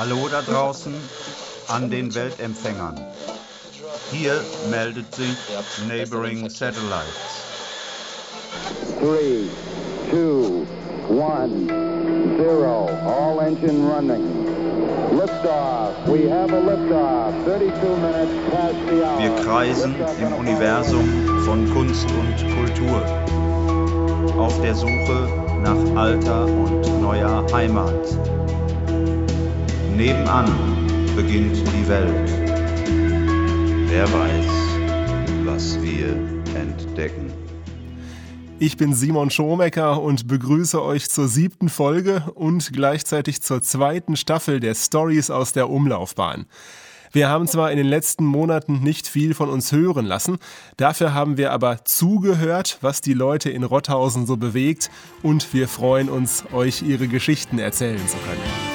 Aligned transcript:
Hallo 0.00 0.28
da 0.30 0.40
draußen 0.40 0.94
an 1.68 1.90
den 1.90 2.14
Weltempfängern. 2.14 2.98
Hier 4.10 4.42
meldet 4.70 5.14
sich 5.14 5.36
Neighboring 5.88 6.48
Satellites. 6.48 7.04
3, 8.98 9.44
2, 10.10 10.64
1, 11.44 11.52
0. 12.38 12.64
All 13.04 13.40
engine 13.40 13.86
running. 13.86 14.46
Liftoff. 15.12 15.92
We 16.06 16.30
have 16.30 16.50
a 16.50 16.60
liftoff. 16.60 17.34
32 17.44 17.96
minutes 17.98 18.32
past 18.50 18.76
the 18.88 19.04
hour. 19.04 19.18
Wir 19.18 19.44
kreisen 19.44 19.94
im 20.18 20.32
Universum 20.32 21.42
von 21.44 21.70
Kunst 21.74 22.08
und 22.12 22.36
Kultur. 22.56 23.02
Auf 24.38 24.58
der 24.62 24.74
Suche 24.74 25.28
nach 25.62 26.00
alter 26.00 26.46
und 26.46 27.02
neuer 27.02 27.44
Heimat. 27.52 28.39
Nebenan 30.00 30.46
beginnt 31.14 31.58
die 31.58 31.86
Welt. 31.86 32.30
Wer 33.90 34.10
weiß, 34.10 34.46
was 35.44 35.82
wir 35.82 36.16
entdecken. 36.58 37.30
Ich 38.58 38.78
bin 38.78 38.94
Simon 38.94 39.28
Schomecker 39.28 40.00
und 40.00 40.26
begrüße 40.26 40.82
euch 40.82 41.10
zur 41.10 41.28
siebten 41.28 41.68
Folge 41.68 42.24
und 42.34 42.72
gleichzeitig 42.72 43.42
zur 43.42 43.60
zweiten 43.60 44.16
Staffel 44.16 44.58
der 44.58 44.74
Stories 44.74 45.28
aus 45.28 45.52
der 45.52 45.68
Umlaufbahn. 45.68 46.46
Wir 47.12 47.28
haben 47.28 47.46
zwar 47.46 47.70
in 47.70 47.76
den 47.76 47.88
letzten 47.88 48.24
Monaten 48.24 48.82
nicht 48.82 49.06
viel 49.06 49.34
von 49.34 49.50
uns 49.50 49.70
hören 49.70 50.06
lassen, 50.06 50.38
dafür 50.78 51.12
haben 51.12 51.36
wir 51.36 51.52
aber 51.52 51.84
zugehört, 51.84 52.78
was 52.80 53.02
die 53.02 53.12
Leute 53.12 53.50
in 53.50 53.64
Rotthausen 53.64 54.24
so 54.24 54.38
bewegt 54.38 54.90
und 55.22 55.52
wir 55.52 55.68
freuen 55.68 56.08
uns, 56.08 56.44
euch 56.54 56.80
ihre 56.80 57.06
Geschichten 57.06 57.58
erzählen 57.58 58.08
zu 58.08 58.16
können. 58.16 58.69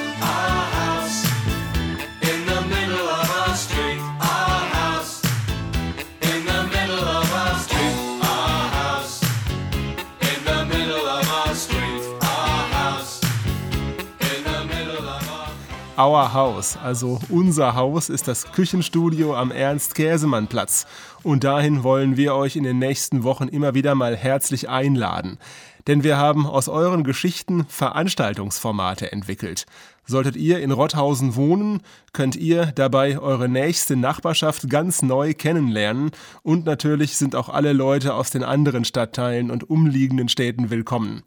Our 15.98 16.34
House, 16.34 16.76
also 16.76 17.18
unser 17.30 17.74
Haus, 17.74 18.10
ist 18.10 18.28
das 18.28 18.52
Küchenstudio 18.52 19.34
am 19.34 19.50
Ernst-Käsemann-Platz. 19.50 20.86
Und 21.22 21.42
dahin 21.42 21.84
wollen 21.84 22.18
wir 22.18 22.34
euch 22.34 22.56
in 22.56 22.64
den 22.64 22.78
nächsten 22.78 23.24
Wochen 23.24 23.48
immer 23.48 23.72
wieder 23.72 23.94
mal 23.94 24.14
herzlich 24.14 24.68
einladen. 24.68 25.38
Denn 25.86 26.04
wir 26.04 26.18
haben 26.18 26.46
aus 26.46 26.68
euren 26.68 27.02
Geschichten 27.02 27.64
Veranstaltungsformate 27.68 29.10
entwickelt. 29.10 29.64
Solltet 30.04 30.36
ihr 30.36 30.60
in 30.60 30.70
Rotthausen 30.70 31.34
wohnen, 31.34 31.80
könnt 32.12 32.36
ihr 32.36 32.66
dabei 32.66 33.18
eure 33.18 33.48
nächste 33.48 33.96
Nachbarschaft 33.96 34.68
ganz 34.68 35.00
neu 35.00 35.32
kennenlernen 35.32 36.10
und 36.42 36.66
natürlich 36.66 37.16
sind 37.16 37.34
auch 37.34 37.48
alle 37.48 37.72
Leute 37.72 38.12
aus 38.14 38.30
den 38.30 38.44
anderen 38.44 38.84
Stadtteilen 38.84 39.50
und 39.50 39.70
umliegenden 39.70 40.28
Städten 40.28 40.68
willkommen. 40.68 41.22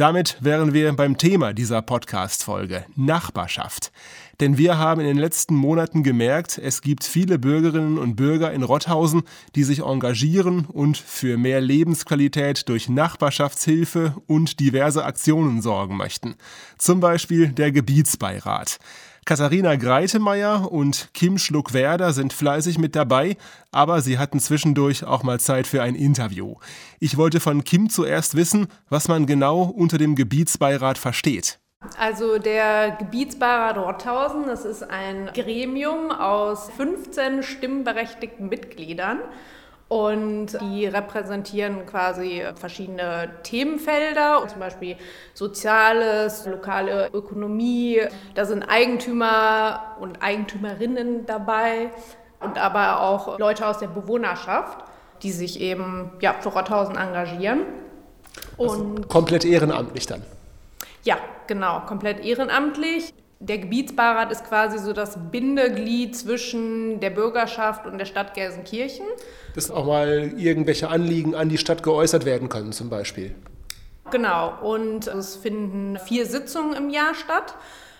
Damit 0.00 0.38
wären 0.40 0.72
wir 0.72 0.90
beim 0.94 1.18
Thema 1.18 1.52
dieser 1.52 1.82
Podcast-Folge, 1.82 2.86
Nachbarschaft. 2.96 3.92
Denn 4.40 4.56
wir 4.56 4.78
haben 4.78 5.02
in 5.02 5.06
den 5.06 5.18
letzten 5.18 5.54
Monaten 5.54 6.02
gemerkt, 6.02 6.56
es 6.56 6.80
gibt 6.80 7.04
viele 7.04 7.38
Bürgerinnen 7.38 7.98
und 7.98 8.16
Bürger 8.16 8.50
in 8.50 8.62
Rotthausen, 8.62 9.24
die 9.56 9.62
sich 9.62 9.80
engagieren 9.80 10.64
und 10.64 10.96
für 10.96 11.36
mehr 11.36 11.60
Lebensqualität 11.60 12.66
durch 12.70 12.88
Nachbarschaftshilfe 12.88 14.14
und 14.26 14.58
diverse 14.58 15.04
Aktionen 15.04 15.60
sorgen 15.60 15.98
möchten. 15.98 16.34
Zum 16.78 17.00
Beispiel 17.00 17.48
der 17.48 17.70
Gebietsbeirat. 17.70 18.78
Katharina 19.30 19.76
Greitemeyer 19.76 20.72
und 20.72 21.10
Kim 21.14 21.38
Schluck-Werder 21.38 22.12
sind 22.12 22.32
fleißig 22.32 22.78
mit 22.78 22.96
dabei, 22.96 23.36
aber 23.70 24.00
sie 24.00 24.18
hatten 24.18 24.40
zwischendurch 24.40 25.04
auch 25.04 25.22
mal 25.22 25.38
Zeit 25.38 25.68
für 25.68 25.84
ein 25.84 25.94
Interview. 25.94 26.56
Ich 26.98 27.16
wollte 27.16 27.38
von 27.38 27.62
Kim 27.62 27.88
zuerst 27.90 28.34
wissen, 28.34 28.66
was 28.88 29.06
man 29.06 29.26
genau 29.26 29.62
unter 29.62 29.98
dem 29.98 30.16
Gebietsbeirat 30.16 30.98
versteht. 30.98 31.60
Also 31.96 32.38
der 32.38 32.96
Gebietsbeirat 32.98 33.78
Rothausen, 33.78 34.46
das 34.46 34.64
ist 34.64 34.82
ein 34.82 35.30
Gremium 35.32 36.10
aus 36.10 36.68
15 36.76 37.44
stimmberechtigten 37.44 38.48
Mitgliedern. 38.48 39.20
Und 39.90 40.56
die 40.60 40.86
repräsentieren 40.86 41.84
quasi 41.84 42.44
verschiedene 42.54 43.28
Themenfelder, 43.42 44.46
zum 44.46 44.60
Beispiel 44.60 44.96
Soziales, 45.34 46.46
lokale 46.46 47.10
Ökonomie. 47.12 48.00
Da 48.36 48.44
sind 48.44 48.62
Eigentümer 48.62 49.96
und 49.98 50.22
Eigentümerinnen 50.22 51.26
dabei 51.26 51.90
und 52.38 52.56
aber 52.56 53.00
auch 53.00 53.36
Leute 53.40 53.66
aus 53.66 53.78
der 53.78 53.88
Bewohnerschaft, 53.88 54.78
die 55.24 55.32
sich 55.32 55.60
eben 55.60 56.12
ja, 56.20 56.34
für 56.38 56.50
Rothausen 56.50 56.96
engagieren. 56.96 57.62
Also 58.58 58.74
und 58.74 58.96
also 58.98 59.08
komplett 59.08 59.44
ehrenamtlich 59.44 60.06
dann? 60.06 60.22
Ja, 61.02 61.16
genau, 61.48 61.80
komplett 61.80 62.24
ehrenamtlich. 62.24 63.12
Der 63.42 63.56
Gebietsbeirat 63.56 64.30
ist 64.30 64.44
quasi 64.44 64.78
so 64.78 64.92
das 64.92 65.18
Bindeglied 65.30 66.14
zwischen 66.14 67.00
der 67.00 67.08
Bürgerschaft 67.08 67.86
und 67.86 67.96
der 67.96 68.04
Stadt 68.04 68.34
Gelsenkirchen. 68.34 69.06
Dass 69.54 69.70
auch 69.70 69.86
mal 69.86 70.34
irgendwelche 70.36 70.90
Anliegen 70.90 71.34
an 71.34 71.48
die 71.48 71.56
Stadt 71.56 71.82
geäußert 71.82 72.26
werden 72.26 72.50
können 72.50 72.72
zum 72.72 72.90
Beispiel. 72.90 73.34
Genau, 74.10 74.52
und 74.60 75.06
es 75.06 75.36
finden 75.36 75.98
vier 75.98 76.26
Sitzungen 76.26 76.74
im 76.74 76.90
Jahr 76.90 77.14
statt. 77.14 77.54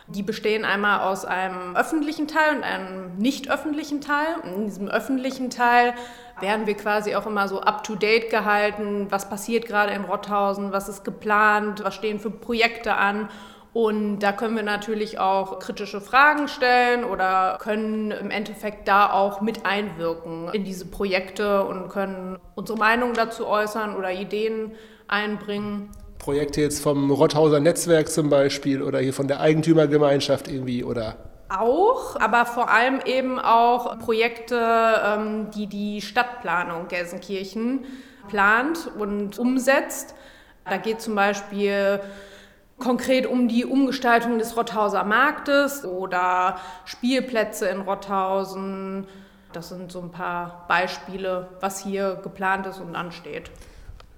Die 0.09 0.23
bestehen 0.23 0.67
einmal 0.67 1.09
aus 1.09 1.25
einem 1.25 1.75
öffentlichen 1.75 2.29
Teil 2.29 2.57
und 2.57 2.63
einem 2.63 3.17
nicht 3.17 3.51
öffentlichen 3.51 4.03
Teil. 4.03 4.27
In 4.45 4.67
diesem 4.67 4.89
öffentlichen 4.89 5.49
Teil 5.49 5.95
werden 6.41 6.67
wir 6.67 6.75
quasi 6.75 7.15
auch 7.15 7.27
immer 7.27 7.49
so 7.49 7.63
up-to-date 7.63 8.29
gehalten. 8.29 9.07
Was 9.09 9.31
passiert 9.31 9.65
gerade 9.65 9.95
in 9.95 10.05
Rotthausen? 10.05 10.73
Was 10.73 10.91
ist 10.91 11.03
geplant? 11.03 11.83
Was 11.83 11.95
stehen 11.95 12.21
für 12.21 12.31
Projekte 12.31 12.97
an? 12.97 13.31
Und 13.73 14.19
da 14.19 14.33
können 14.33 14.57
wir 14.57 14.65
natürlich 14.65 15.21
auch 15.21 15.61
kritische 15.61 16.01
Fragen 16.01 16.49
stellen 16.49 17.05
oder 17.05 17.57
können 17.61 18.11
im 18.11 18.31
Endeffekt 18.31 18.89
da 18.89 19.13
auch 19.13 19.41
mit 19.41 19.65
einwirken 19.65 20.49
in 20.53 20.65
diese 20.65 20.87
Projekte 20.87 21.65
und 21.65 21.89
können 21.89 22.39
unsere 22.57 22.79
Meinung 22.79 23.15
dazu 23.15 23.47
äußern 23.47 23.95
oder 23.95 24.11
Ideen 24.11 24.73
einbringen. 25.07 25.91
Projekte 26.19 26.61
jetzt 26.61 26.83
vom 26.83 27.11
Rotthauser 27.11 27.61
Netzwerk 27.61 28.09
zum 28.09 28.29
Beispiel 28.29 28.83
oder 28.83 28.99
hier 28.99 29.15
von 29.15 29.29
der 29.29 29.41
Eigentümergemeinschaft 29.41 30.49
irgendwie 30.49 30.83
oder? 30.83 31.17
Auch, 31.49 32.17
aber 32.21 32.47
vor 32.47 32.71
allem 32.71 33.01
eben 33.05 33.39
auch 33.39 33.99
Projekte, 34.01 34.57
ähm, 34.57 35.51
die 35.55 35.67
die 35.67 36.01
Stadtplanung 36.01 36.89
Gelsenkirchen 36.89 37.85
plant 38.29 38.91
und 38.99 39.39
umsetzt. 39.39 40.15
Da 40.65 40.77
geht 40.77 41.01
zum 41.01 41.15
Beispiel 41.15 42.01
konkret 42.81 43.27
um 43.27 43.47
die 43.47 43.65
Umgestaltung 43.65 44.39
des 44.39 44.57
Rotthauser 44.57 45.05
Marktes 45.05 45.85
oder 45.85 46.59
Spielplätze 46.85 47.69
in 47.69 47.81
Rotthausen. 47.83 49.07
Das 49.53 49.69
sind 49.69 49.93
so 49.93 50.01
ein 50.01 50.11
paar 50.11 50.65
Beispiele, 50.69 51.49
was 51.61 51.83
hier 51.83 52.19
geplant 52.23 52.67
ist 52.67 52.81
und 52.81 52.97
ansteht. 52.97 53.51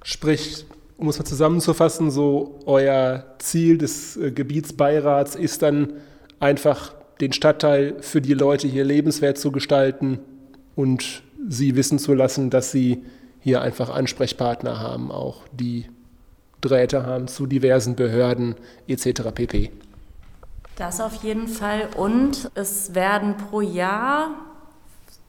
Sprich, 0.03 0.65
um 0.97 1.09
es 1.09 1.19
mal 1.19 1.25
zusammenzufassen, 1.25 2.11
so 2.11 2.61
euer 2.67 3.25
Ziel 3.39 3.78
des 3.78 4.17
äh, 4.17 4.31
Gebietsbeirats 4.31 5.34
ist 5.34 5.62
dann 5.62 5.94
einfach 6.41 6.94
den 7.21 7.33
Stadtteil 7.33 7.97
für 8.00 8.21
die 8.21 8.34
Leute 8.34 8.67
hier 8.67 8.84
lebenswert 8.84 9.39
zu 9.39 9.53
gestalten 9.53 10.19
und 10.75 11.23
sie 11.49 11.77
wissen 11.77 11.99
zu 11.99 12.15
lassen, 12.15 12.50
dass 12.50 12.73
sie 12.73 13.05
hier 13.41 13.62
einfach 13.62 13.91
Ansprechpartner 13.91 14.81
haben, 14.81 15.11
auch 15.11 15.43
die 15.53 15.87
Drähte 16.62 17.05
haben 17.05 17.28
zu 17.28 17.47
diversen 17.47 17.95
Behörden 17.95 18.55
etc. 18.89 19.23
pp. 19.34 19.71
Das 20.77 21.00
auf 21.00 21.15
jeden 21.23 21.49
Fall. 21.49 21.88
Und 21.97 22.50
es 22.55 22.94
werden 22.94 23.37
pro 23.37 23.61
Jahr 23.61 24.31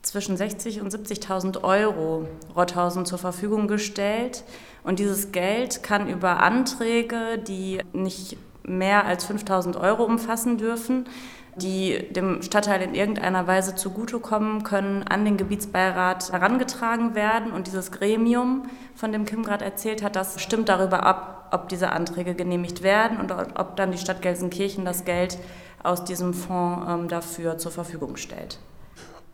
zwischen 0.02 0.38
60 0.38 0.82
und 0.82 0.94
70.000 0.94 1.64
Euro 1.64 2.28
Rotthausen 2.56 3.06
zur 3.06 3.18
Verfügung 3.18 3.68
gestellt. 3.68 4.44
Und 4.84 5.00
dieses 5.00 5.32
Geld 5.32 5.84
kann 5.84 6.08
über 6.08 6.40
Anträge, 6.42 7.40
die 7.46 7.82
nicht 7.94 8.38
mehr 8.64 9.06
als 9.06 9.30
5.000 9.30 9.80
Euro 9.80 10.04
umfassen 10.04 10.58
dürfen, 10.58 11.06
die 11.56 12.12
dem 12.12 12.42
Stadtteil 12.42 12.82
in 12.82 12.96
irgendeiner 12.96 13.48
Weise 13.48 13.76
zugutekommen, 13.76 14.64
können 14.64 15.04
an 15.04 15.26
den 15.26 15.38
Gebietsbeirat 15.38 16.32
herangetragen 16.32 17.16
werden. 17.16 17.52
Und 17.52 17.68
dieses 17.68 17.92
Gremium, 17.92 18.64
von 18.96 19.12
dem 19.12 19.26
Kim 19.26 19.44
gerade 19.44 19.66
erzählt 19.66 20.04
hat, 20.04 20.16
das 20.16 20.42
stimmt 20.42 20.70
darüber 20.70 21.04
ab, 21.04 21.50
ob 21.52 21.70
diese 21.70 21.92
Anträge 21.92 22.34
genehmigt 22.34 22.84
werden 22.84 23.20
und 23.20 23.32
ob 23.32 23.76
dann 23.76 23.92
die 23.92 23.98
Stadt 23.98 24.22
Gelsenkirchen 24.22 24.86
das 24.86 25.06
Geld 25.06 25.38
aus 25.84 26.04
diesem 26.04 26.34
Fonds 26.34 26.88
ähm, 26.90 27.08
dafür 27.08 27.58
zur 27.58 27.72
Verfügung 27.72 28.16
stellt. 28.16 28.60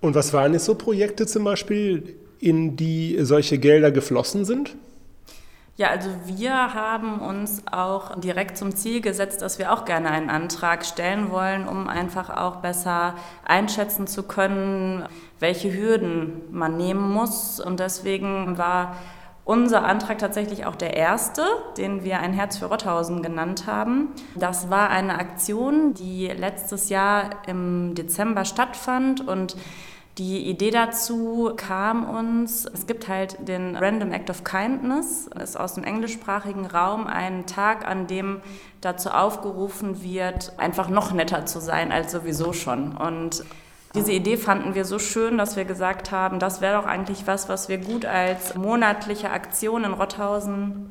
Und 0.01 0.15
was 0.15 0.33
waren 0.33 0.53
jetzt 0.53 0.65
so 0.65 0.75
Projekte 0.75 1.27
zum 1.27 1.43
Beispiel, 1.43 2.15
in 2.39 2.75
die 2.75 3.17
solche 3.21 3.57
Gelder 3.57 3.91
geflossen 3.91 4.45
sind? 4.45 4.75
Ja, 5.79 5.91
also 5.91 6.09
wir 6.25 6.73
haben 6.73 7.21
uns 7.21 7.63
auch 7.71 8.19
direkt 8.19 8.57
zum 8.57 8.75
Ziel 8.75 8.99
gesetzt, 8.99 9.41
dass 9.41 9.59
wir 9.59 9.71
auch 9.71 9.85
gerne 9.85 10.11
einen 10.11 10.29
Antrag 10.29 10.85
stellen 10.85 11.31
wollen, 11.31 11.69
um 11.69 11.87
einfach 11.87 12.29
auch 12.29 12.57
besser 12.57 13.15
einschätzen 13.45 14.05
zu 14.05 14.23
können, 14.23 15.05
welche 15.39 15.73
Hürden 15.73 16.41
man 16.51 16.75
nehmen 16.75 17.09
muss. 17.13 17.61
Und 17.61 17.79
deswegen 17.79 18.57
war 18.57 18.97
unser 19.45 19.85
Antrag 19.85 20.17
tatsächlich 20.17 20.65
auch 20.65 20.75
der 20.75 20.97
erste, 20.97 21.45
den 21.77 22.03
wir 22.03 22.19
ein 22.19 22.33
Herz 22.33 22.57
für 22.57 22.65
Rotthausen 22.65 23.23
genannt 23.23 23.65
haben. 23.65 24.09
Das 24.35 24.69
war 24.69 24.89
eine 24.89 25.17
Aktion, 25.17 25.93
die 25.93 26.27
letztes 26.27 26.89
Jahr 26.89 27.29
im 27.47 27.95
Dezember 27.95 28.43
stattfand 28.43 29.25
und 29.25 29.55
die 30.19 30.49
Idee 30.49 30.69
dazu 30.69 31.53
kam 31.55 32.03
uns, 32.03 32.65
es 32.65 32.85
gibt 32.85 33.07
halt 33.07 33.47
den 33.47 33.77
Random 33.77 34.11
Act 34.11 34.29
of 34.29 34.43
Kindness, 34.43 35.29
das 35.33 35.51
ist 35.51 35.55
aus 35.57 35.75
dem 35.75 35.85
englischsprachigen 35.85 36.65
Raum 36.65 37.07
ein 37.07 37.45
Tag, 37.45 37.87
an 37.87 38.05
dem 38.05 38.41
dazu 38.81 39.11
aufgerufen 39.11 40.03
wird, 40.03 40.51
einfach 40.57 40.89
noch 40.89 41.13
netter 41.13 41.45
zu 41.45 41.61
sein 41.61 41.93
als 41.93 42.11
sowieso 42.11 42.51
schon. 42.51 42.97
Und 42.97 43.45
diese 43.95 44.11
Idee 44.11 44.35
fanden 44.35 44.75
wir 44.75 44.83
so 44.83 44.99
schön, 44.99 45.37
dass 45.37 45.55
wir 45.55 45.63
gesagt 45.63 46.11
haben, 46.11 46.39
das 46.39 46.59
wäre 46.59 46.81
doch 46.81 46.85
eigentlich 46.85 47.25
was, 47.25 47.47
was 47.47 47.69
wir 47.69 47.77
gut 47.77 48.05
als 48.05 48.55
monatliche 48.55 49.31
Aktion 49.31 49.85
in 49.85 49.93
Rotthausen 49.93 50.89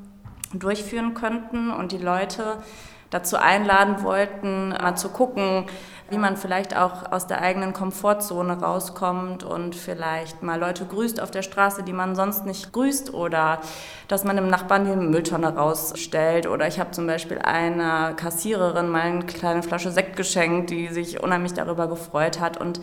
durchführen 0.54 1.12
könnten 1.12 1.70
und 1.70 1.92
die 1.92 1.98
Leute 1.98 2.62
dazu 3.10 3.36
einladen 3.36 4.02
wollten, 4.02 4.70
mal 4.70 4.96
zu 4.96 5.10
gucken, 5.10 5.66
wie 6.10 6.18
man 6.18 6.36
vielleicht 6.36 6.76
auch 6.76 7.12
aus 7.12 7.26
der 7.26 7.42
eigenen 7.42 7.72
Komfortzone 7.72 8.60
rauskommt 8.60 9.44
und 9.44 9.74
vielleicht 9.74 10.42
mal 10.42 10.58
Leute 10.58 10.86
grüßt 10.86 11.20
auf 11.20 11.30
der 11.30 11.42
Straße, 11.42 11.82
die 11.82 11.92
man 11.92 12.16
sonst 12.16 12.46
nicht 12.46 12.72
grüßt 12.72 13.12
oder 13.12 13.60
dass 14.08 14.24
man 14.24 14.36
dem 14.36 14.48
Nachbarn 14.48 14.86
die 14.86 14.96
Mülltonne 14.96 15.54
rausstellt. 15.54 16.46
Oder 16.46 16.66
ich 16.66 16.80
habe 16.80 16.92
zum 16.92 17.06
Beispiel 17.06 17.38
einer 17.38 18.14
Kassiererin 18.14 18.88
mal 18.88 19.02
eine 19.02 19.26
kleine 19.26 19.62
Flasche 19.62 19.90
Sekt 19.90 20.16
geschenkt, 20.16 20.70
die 20.70 20.88
sich 20.88 21.22
unheimlich 21.22 21.52
darüber 21.52 21.88
gefreut 21.88 22.40
hat. 22.40 22.56
Und 22.56 22.80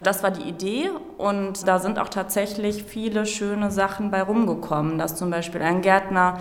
das 0.00 0.22
war 0.22 0.30
die 0.30 0.48
Idee. 0.48 0.90
Und 1.18 1.66
da 1.66 1.80
sind 1.80 1.98
auch 1.98 2.08
tatsächlich 2.08 2.84
viele 2.84 3.26
schöne 3.26 3.72
Sachen 3.72 4.12
bei 4.12 4.22
rumgekommen, 4.22 4.96
dass 4.96 5.16
zum 5.16 5.30
Beispiel 5.30 5.62
ein 5.62 5.82
Gärtner 5.82 6.38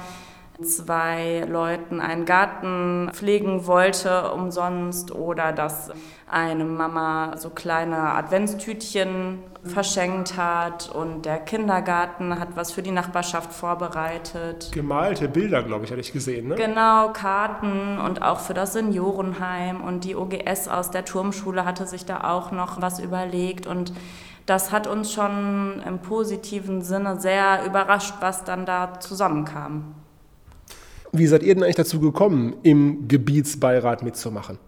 zwei 0.63 1.45
Leuten 1.47 2.01
einen 2.01 2.25
Garten 2.25 3.09
pflegen 3.13 3.65
wollte 3.65 4.31
umsonst 4.31 5.11
oder 5.11 5.51
dass 5.51 5.91
eine 6.29 6.65
Mama 6.65 7.37
so 7.37 7.49
kleine 7.49 7.97
Adventstütchen 7.97 9.39
verschenkt 9.63 10.37
hat 10.37 10.89
und 10.89 11.25
der 11.25 11.39
Kindergarten 11.39 12.39
hat 12.39 12.49
was 12.55 12.71
für 12.71 12.81
die 12.81 12.91
Nachbarschaft 12.91 13.51
vorbereitet. 13.51 14.71
Gemalte 14.71 15.27
Bilder, 15.27 15.63
glaube 15.63 15.85
ich, 15.85 15.91
hatte 15.91 16.01
ich 16.01 16.13
gesehen. 16.13 16.49
Ne? 16.49 16.55
Genau, 16.55 17.11
Karten 17.11 17.99
und 17.99 18.21
auch 18.21 18.39
für 18.39 18.53
das 18.53 18.73
Seniorenheim 18.73 19.81
und 19.81 20.03
die 20.03 20.15
OGS 20.15 20.67
aus 20.67 20.91
der 20.91 21.05
Turmschule 21.05 21.65
hatte 21.65 21.85
sich 21.87 22.05
da 22.05 22.29
auch 22.29 22.51
noch 22.51 22.81
was 22.81 22.99
überlegt 22.99 23.67
und 23.67 23.93
das 24.45 24.71
hat 24.71 24.87
uns 24.87 25.11
schon 25.13 25.81
im 25.85 25.99
positiven 25.99 26.81
Sinne 26.81 27.19
sehr 27.19 27.65
überrascht, 27.65 28.15
was 28.19 28.43
dann 28.43 28.65
da 28.65 28.99
zusammenkam. 28.99 29.93
Wie 31.11 31.27
seid 31.27 31.43
ihr 31.43 31.55
denn 31.55 31.63
eigentlich 31.63 31.75
dazu 31.75 31.99
gekommen, 31.99 32.55
im 32.63 33.07
Gebietsbeirat 33.07 34.03
mitzumachen? 34.03 34.59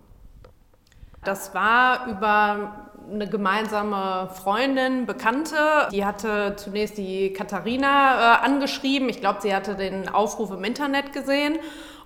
Das 1.24 1.54
war 1.54 2.08
über 2.08 2.90
eine 3.12 3.28
gemeinsame 3.28 4.30
Freundin, 4.34 5.06
Bekannte, 5.06 5.56
die 5.92 6.06
hatte 6.06 6.56
zunächst 6.56 6.98
die 6.98 7.34
Katharina 7.34 8.40
äh, 8.42 8.46
angeschrieben. 8.46 9.10
Ich 9.10 9.20
glaube, 9.20 9.40
sie 9.42 9.54
hatte 9.54 9.76
den 9.76 10.10
Aufruf 10.10 10.52
im 10.52 10.64
Internet 10.64 11.14
gesehen 11.14 11.60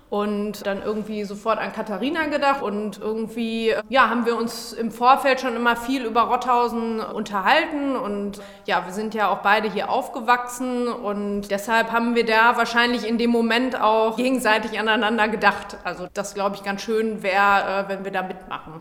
und 0.08 0.66
dann 0.66 0.82
irgendwie 0.82 1.24
sofort 1.24 1.58
an 1.58 1.72
Katharina 1.72 2.26
gedacht 2.26 2.62
und 2.62 2.98
irgendwie 2.98 3.74
ja, 3.88 4.08
haben 4.08 4.24
wir 4.24 4.36
uns 4.36 4.72
im 4.72 4.90
Vorfeld 4.90 5.40
schon 5.40 5.56
immer 5.56 5.76
viel 5.76 6.04
über 6.04 6.22
Rotthausen 6.22 7.00
unterhalten 7.00 7.96
und 7.96 8.40
ja, 8.66 8.84
wir 8.86 8.92
sind 8.92 9.14
ja 9.14 9.28
auch 9.28 9.38
beide 9.38 9.70
hier 9.70 9.90
aufgewachsen 9.90 10.88
und 10.88 11.50
deshalb 11.50 11.90
haben 11.90 12.14
wir 12.14 12.24
da 12.24 12.56
wahrscheinlich 12.56 13.08
in 13.08 13.18
dem 13.18 13.30
Moment 13.30 13.80
auch 13.80 14.16
gegenseitig 14.16 14.78
aneinander 14.78 15.28
gedacht. 15.28 15.76
Also 15.82 16.06
das 16.14 16.34
glaube 16.34 16.56
ich 16.56 16.62
ganz 16.62 16.82
schön 16.82 17.22
wäre, 17.22 17.84
äh, 17.86 17.88
wenn 17.88 18.04
wir 18.04 18.12
da 18.12 18.22
mitmachen. 18.22 18.80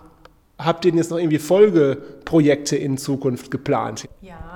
Habt 0.57 0.85
ihr 0.85 0.91
denn 0.91 0.99
jetzt 0.99 1.11
noch 1.11 1.17
irgendwie 1.17 1.39
Folgeprojekte 1.39 2.77
in 2.77 2.97
Zukunft 2.97 3.51
geplant? 3.51 4.07
Ja, 4.21 4.54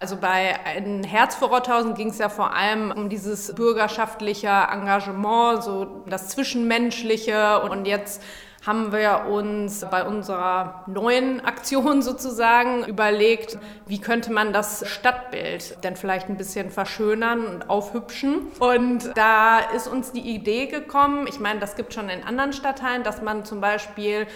also 0.00 0.16
bei 0.16 0.58
ein 0.64 1.04
Herz 1.04 1.36
für 1.36 1.44
Rothausen 1.44 1.94
ging 1.94 2.08
es 2.08 2.18
ja 2.18 2.30
vor 2.30 2.54
allem 2.54 2.90
um 2.90 3.08
dieses 3.10 3.54
bürgerschaftliche 3.54 4.48
Engagement, 4.48 5.62
so 5.62 6.02
das 6.06 6.28
Zwischenmenschliche. 6.28 7.60
Und 7.60 7.84
jetzt 7.84 8.22
haben 8.66 8.92
wir 8.92 9.26
uns 9.28 9.86
bei 9.90 10.04
unserer 10.04 10.84
neuen 10.86 11.44
Aktion 11.44 12.00
sozusagen 12.02 12.84
überlegt, 12.84 13.58
wie 13.86 14.00
könnte 14.00 14.32
man 14.32 14.54
das 14.54 14.88
Stadtbild 14.88 15.84
denn 15.84 15.96
vielleicht 15.96 16.30
ein 16.30 16.36
bisschen 16.36 16.70
verschönern 16.70 17.46
und 17.46 17.70
aufhübschen. 17.70 18.46
Und 18.58 19.10
da 19.16 19.58
ist 19.58 19.86
uns 19.86 20.12
die 20.12 20.34
Idee 20.34 20.66
gekommen, 20.66 21.26
ich 21.26 21.40
meine, 21.40 21.60
das 21.60 21.76
gibt 21.76 21.92
schon 21.92 22.08
in 22.08 22.22
anderen 22.22 22.54
Stadtteilen, 22.54 23.02
dass 23.02 23.20
man 23.20 23.44
zum 23.44 23.60
Beispiel 23.60 24.26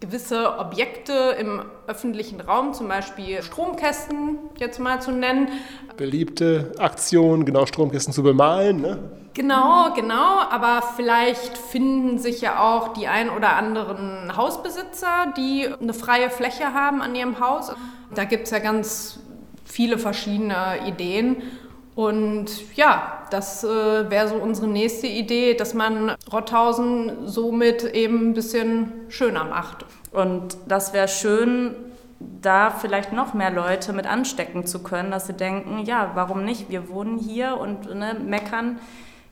gewisse 0.00 0.58
Objekte 0.58 1.36
im 1.38 1.62
öffentlichen 1.86 2.40
Raum, 2.40 2.74
zum 2.74 2.88
Beispiel 2.88 3.42
Stromkästen 3.42 4.38
jetzt 4.58 4.78
mal 4.78 5.00
zu 5.00 5.12
nennen. 5.12 5.48
Beliebte 5.96 6.72
Aktion, 6.78 7.44
genau 7.44 7.66
Stromkästen 7.66 8.12
zu 8.12 8.22
bemalen. 8.22 8.80
Ne? 8.80 8.98
Genau, 9.34 9.92
genau, 9.94 10.38
aber 10.48 10.82
vielleicht 10.94 11.58
finden 11.58 12.18
sich 12.18 12.40
ja 12.40 12.60
auch 12.60 12.92
die 12.92 13.08
ein 13.08 13.30
oder 13.30 13.56
anderen 13.56 14.36
Hausbesitzer, 14.36 15.32
die 15.36 15.68
eine 15.80 15.92
freie 15.92 16.30
Fläche 16.30 16.72
haben 16.72 17.02
an 17.02 17.14
ihrem 17.16 17.40
Haus. 17.40 17.72
Da 18.14 18.24
gibt 18.24 18.44
es 18.44 18.50
ja 18.50 18.60
ganz 18.60 19.18
viele 19.64 19.98
verschiedene 19.98 20.86
Ideen. 20.86 21.42
Und 21.94 22.76
ja, 22.76 23.22
das 23.30 23.62
äh, 23.62 24.10
wäre 24.10 24.28
so 24.28 24.34
unsere 24.34 24.66
nächste 24.66 25.06
Idee, 25.06 25.54
dass 25.54 25.74
man 25.74 26.14
Rotthausen 26.32 27.28
somit 27.28 27.84
eben 27.84 28.30
ein 28.30 28.34
bisschen 28.34 28.92
schöner 29.08 29.44
macht. 29.44 29.86
Und 30.10 30.56
das 30.66 30.92
wäre 30.92 31.06
schön, 31.06 31.76
da 32.18 32.70
vielleicht 32.70 33.12
noch 33.12 33.34
mehr 33.34 33.50
Leute 33.50 33.92
mit 33.92 34.06
anstecken 34.06 34.66
zu 34.66 34.82
können, 34.82 35.10
dass 35.10 35.26
sie 35.26 35.34
denken, 35.34 35.84
ja, 35.84 36.12
warum 36.14 36.44
nicht? 36.44 36.68
Wir 36.68 36.88
wohnen 36.88 37.18
hier 37.18 37.58
und 37.58 37.94
ne, 37.94 38.14
meckern 38.14 38.78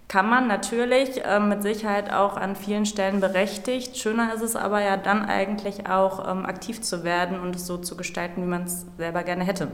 kann 0.08 0.28
man 0.28 0.46
natürlich 0.46 1.24
äh, 1.24 1.40
mit 1.40 1.62
Sicherheit 1.62 2.12
auch 2.12 2.36
an 2.36 2.54
vielen 2.54 2.84
Stellen 2.84 3.20
berechtigt. 3.20 3.96
Schöner 3.96 4.34
ist 4.34 4.42
es 4.42 4.56
aber 4.56 4.82
ja 4.82 4.96
dann 4.98 5.24
eigentlich 5.24 5.88
auch 5.88 6.28
ähm, 6.30 6.44
aktiv 6.44 6.82
zu 6.82 7.02
werden 7.02 7.40
und 7.40 7.56
es 7.56 7.66
so 7.66 7.78
zu 7.78 7.96
gestalten, 7.96 8.42
wie 8.42 8.46
man 8.46 8.64
es 8.64 8.86
selber 8.98 9.22
gerne 9.22 9.44
hätte. 9.44 9.68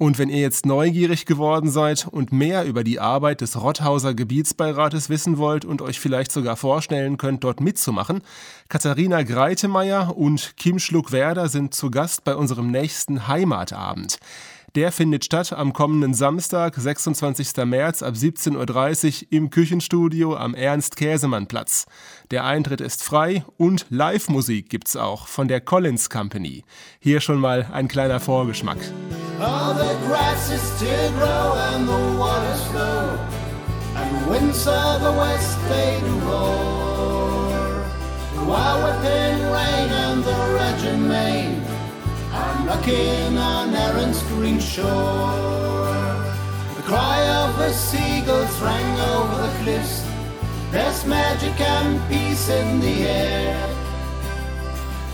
Und 0.00 0.16
wenn 0.16 0.28
ihr 0.28 0.38
jetzt 0.38 0.64
neugierig 0.64 1.26
geworden 1.26 1.70
seid 1.70 2.06
und 2.08 2.30
mehr 2.30 2.64
über 2.64 2.84
die 2.84 3.00
Arbeit 3.00 3.40
des 3.40 3.60
Rotthauser 3.60 4.14
Gebietsbeirates 4.14 5.10
wissen 5.10 5.38
wollt 5.38 5.64
und 5.64 5.82
euch 5.82 5.98
vielleicht 5.98 6.30
sogar 6.30 6.56
vorstellen 6.56 7.16
könnt, 7.16 7.42
dort 7.42 7.60
mitzumachen, 7.60 8.22
Katharina 8.68 9.24
Greitemeyer 9.24 10.16
und 10.16 10.56
Kim 10.56 10.78
Schluck-Werder 10.78 11.48
sind 11.48 11.74
zu 11.74 11.90
Gast 11.90 12.22
bei 12.22 12.36
unserem 12.36 12.70
nächsten 12.70 13.26
Heimatabend. 13.26 14.20
Der 14.74 14.92
findet 14.92 15.24
statt 15.24 15.52
am 15.54 15.72
kommenden 15.72 16.12
Samstag, 16.12 16.74
26. 16.76 17.64
März 17.64 18.02
ab 18.02 18.14
17.30 18.14 19.06
Uhr 19.22 19.26
im 19.30 19.50
Küchenstudio 19.50 20.36
am 20.36 20.54
Ernst-Käsemann-Platz. 20.54 21.86
Der 22.30 22.44
Eintritt 22.44 22.82
ist 22.82 23.02
frei 23.02 23.44
und 23.56 23.86
Live-Musik 23.88 24.68
gibt's 24.68 24.94
auch 24.94 25.26
von 25.26 25.48
der 25.48 25.62
Collins 25.62 26.10
Company. 26.10 26.64
Hier 27.00 27.20
schon 27.20 27.40
mal 27.40 27.66
ein 27.72 27.88
kleiner 27.88 28.20
Vorgeschmack. 28.20 28.78
All 29.40 29.74
the 29.74 29.96
grass 30.06 30.50
is 30.50 30.60
still 30.76 31.12
grow 31.18 31.54
and 31.74 31.86
the 31.88 32.18
waters 32.18 32.62
flow 32.70 33.18
and 33.94 34.30
winds 34.30 34.66
of 34.66 35.00
the 35.00 35.16
west 35.16 35.58
they 35.68 35.98
do 36.00 36.30
roar. 36.30 37.84
While 38.46 38.82
within 38.82 39.40
rain 39.50 40.07
knocking 42.68 43.38
on 43.38 43.74
Erin's 43.74 44.22
green 44.24 44.60
shore. 44.60 45.32
The 46.76 46.82
cry 46.82 47.20
of 47.40 47.56
the 47.56 47.72
seagulls 47.72 48.60
rang 48.60 49.00
over 49.12 49.36
the 49.46 49.52
cliffs. 49.62 50.04
There's 50.70 51.06
magic 51.06 51.58
and 51.60 51.98
peace 52.10 52.50
in 52.50 52.80
the 52.80 52.96
air. 53.08 53.56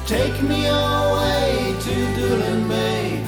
Take 0.04 0.42
me 0.42 0.66
away 0.66 1.76
to 1.86 1.94
Doolin 2.16 2.66
Bay, 2.66 3.24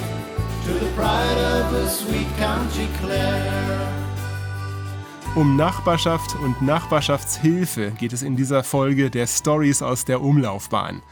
to 0.64 0.72
the 0.72 0.90
pride 0.96 1.38
of 1.54 1.72
the 1.72 1.88
sweet 1.88 2.30
County 2.36 2.88
Clare. 2.98 3.86
Um 5.36 5.54
Nachbarschaft 5.54 6.34
und 6.42 6.62
Nachbarschaftshilfe 6.62 7.92
geht 7.92 8.12
es 8.12 8.22
in 8.22 8.34
dieser 8.36 8.64
Folge 8.64 9.08
der 9.08 9.28
Stories 9.28 9.82
aus 9.82 10.04
der 10.04 10.20
Umlaufbahn. 10.20 11.02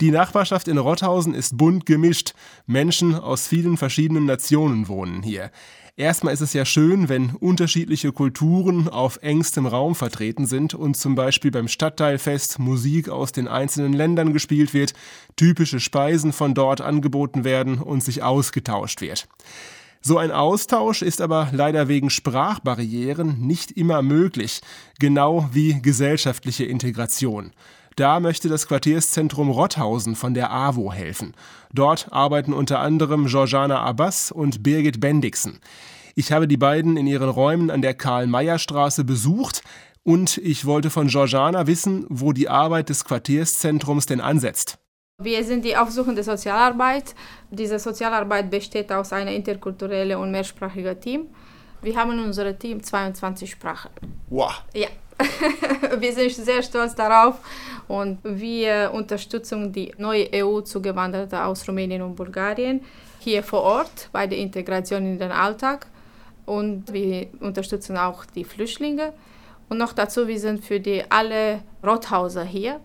Die 0.00 0.12
Nachbarschaft 0.12 0.68
in 0.68 0.78
Rotthausen 0.78 1.34
ist 1.34 1.56
bunt 1.56 1.84
gemischt. 1.84 2.32
Menschen 2.66 3.16
aus 3.16 3.48
vielen 3.48 3.76
verschiedenen 3.76 4.26
Nationen 4.26 4.86
wohnen 4.86 5.24
hier. 5.24 5.50
Erstmal 5.96 6.32
ist 6.32 6.40
es 6.40 6.52
ja 6.52 6.64
schön, 6.64 7.08
wenn 7.08 7.30
unterschiedliche 7.30 8.12
Kulturen 8.12 8.88
auf 8.88 9.18
engstem 9.22 9.66
Raum 9.66 9.96
vertreten 9.96 10.46
sind 10.46 10.72
und 10.72 10.96
zum 10.96 11.16
Beispiel 11.16 11.50
beim 11.50 11.66
Stadtteilfest 11.66 12.60
Musik 12.60 13.08
aus 13.08 13.32
den 13.32 13.48
einzelnen 13.48 13.92
Ländern 13.92 14.32
gespielt 14.32 14.72
wird, 14.72 14.92
typische 15.34 15.80
Speisen 15.80 16.32
von 16.32 16.54
dort 16.54 16.80
angeboten 16.80 17.42
werden 17.42 17.78
und 17.78 18.04
sich 18.04 18.22
ausgetauscht 18.22 19.00
wird. 19.00 19.26
So 20.00 20.18
ein 20.18 20.30
Austausch 20.30 21.02
ist 21.02 21.20
aber 21.20 21.48
leider 21.50 21.88
wegen 21.88 22.08
Sprachbarrieren 22.08 23.40
nicht 23.40 23.72
immer 23.72 24.02
möglich, 24.02 24.60
genau 25.00 25.48
wie 25.52 25.82
gesellschaftliche 25.82 26.64
Integration. 26.64 27.50
Da 27.98 28.20
möchte 28.20 28.48
das 28.48 28.68
Quartierszentrum 28.68 29.50
Rotthausen 29.50 30.14
von 30.14 30.32
der 30.32 30.52
AWO 30.52 30.92
helfen. 30.92 31.34
Dort 31.74 32.12
arbeiten 32.12 32.52
unter 32.52 32.78
anderem 32.78 33.26
Georgiana 33.26 33.80
Abbas 33.80 34.30
und 34.30 34.62
Birgit 34.62 35.00
Bendixen. 35.00 35.58
Ich 36.14 36.30
habe 36.30 36.46
die 36.46 36.56
beiden 36.56 36.96
in 36.96 37.08
ihren 37.08 37.28
Räumen 37.28 37.72
an 37.72 37.82
der 37.82 37.94
Karl-Meyer-Straße 37.94 39.02
besucht 39.02 39.62
und 40.04 40.38
ich 40.38 40.64
wollte 40.64 40.90
von 40.90 41.08
Georgiana 41.08 41.66
wissen, 41.66 42.06
wo 42.08 42.32
die 42.32 42.48
Arbeit 42.48 42.88
des 42.88 43.04
Quartierszentrums 43.04 44.06
denn 44.06 44.20
ansetzt. 44.20 44.78
Wir 45.20 45.42
sind 45.42 45.64
die 45.64 45.76
aufsuchende 45.76 46.22
Sozialarbeit. 46.22 47.16
Diese 47.50 47.80
Sozialarbeit 47.80 48.48
besteht 48.48 48.92
aus 48.92 49.12
einem 49.12 49.34
interkulturellen 49.34 50.18
und 50.18 50.30
mehrsprachigen 50.30 51.00
Team. 51.00 51.26
Wir 51.82 51.96
haben 51.96 52.12
in 52.12 52.20
unserem 52.20 52.56
Team 52.56 52.80
22 52.80 53.50
Sprachen. 53.50 53.90
Wow. 54.28 54.62
Ja. 54.72 54.86
wir 55.98 56.12
sind 56.12 56.30
sehr 56.30 56.62
stolz 56.62 56.94
darauf 56.94 57.36
und 57.88 58.18
wir 58.22 58.90
unterstützen 58.94 59.72
die 59.72 59.92
neue 59.98 60.28
EU-Zugewanderte 60.32 61.44
aus 61.44 61.66
Rumänien 61.68 62.02
und 62.02 62.16
Bulgarien 62.16 62.80
hier 63.18 63.42
vor 63.42 63.62
Ort 63.62 64.08
bei 64.12 64.26
der 64.26 64.38
Integration 64.38 65.04
in 65.04 65.18
den 65.18 65.32
Alltag 65.32 65.86
und 66.46 66.92
wir 66.92 67.26
unterstützen 67.40 67.96
auch 67.96 68.24
die 68.24 68.44
Flüchtlinge. 68.44 69.12
Und 69.68 69.78
noch 69.78 69.92
dazu, 69.92 70.26
wir 70.26 70.38
sind 70.38 70.64
für 70.64 70.80
die 70.80 71.02
alle 71.10 71.60
Rothauser 71.84 72.44
hier 72.44 72.80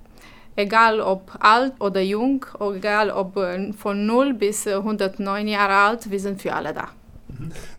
egal 0.56 1.02
ob 1.02 1.32
alt 1.40 1.74
oder 1.80 2.02
jung, 2.02 2.46
egal 2.60 3.10
ob 3.12 3.38
äh, 3.38 3.74
von 3.74 4.06
0 4.06 4.34
bis 4.34 4.68
109 4.68 5.48
Jahre 5.48 5.74
alt, 5.74 6.10
wir 6.10 6.20
sind 6.20 6.42
für 6.42 6.54
alle 6.54 6.74
da. 6.74 6.90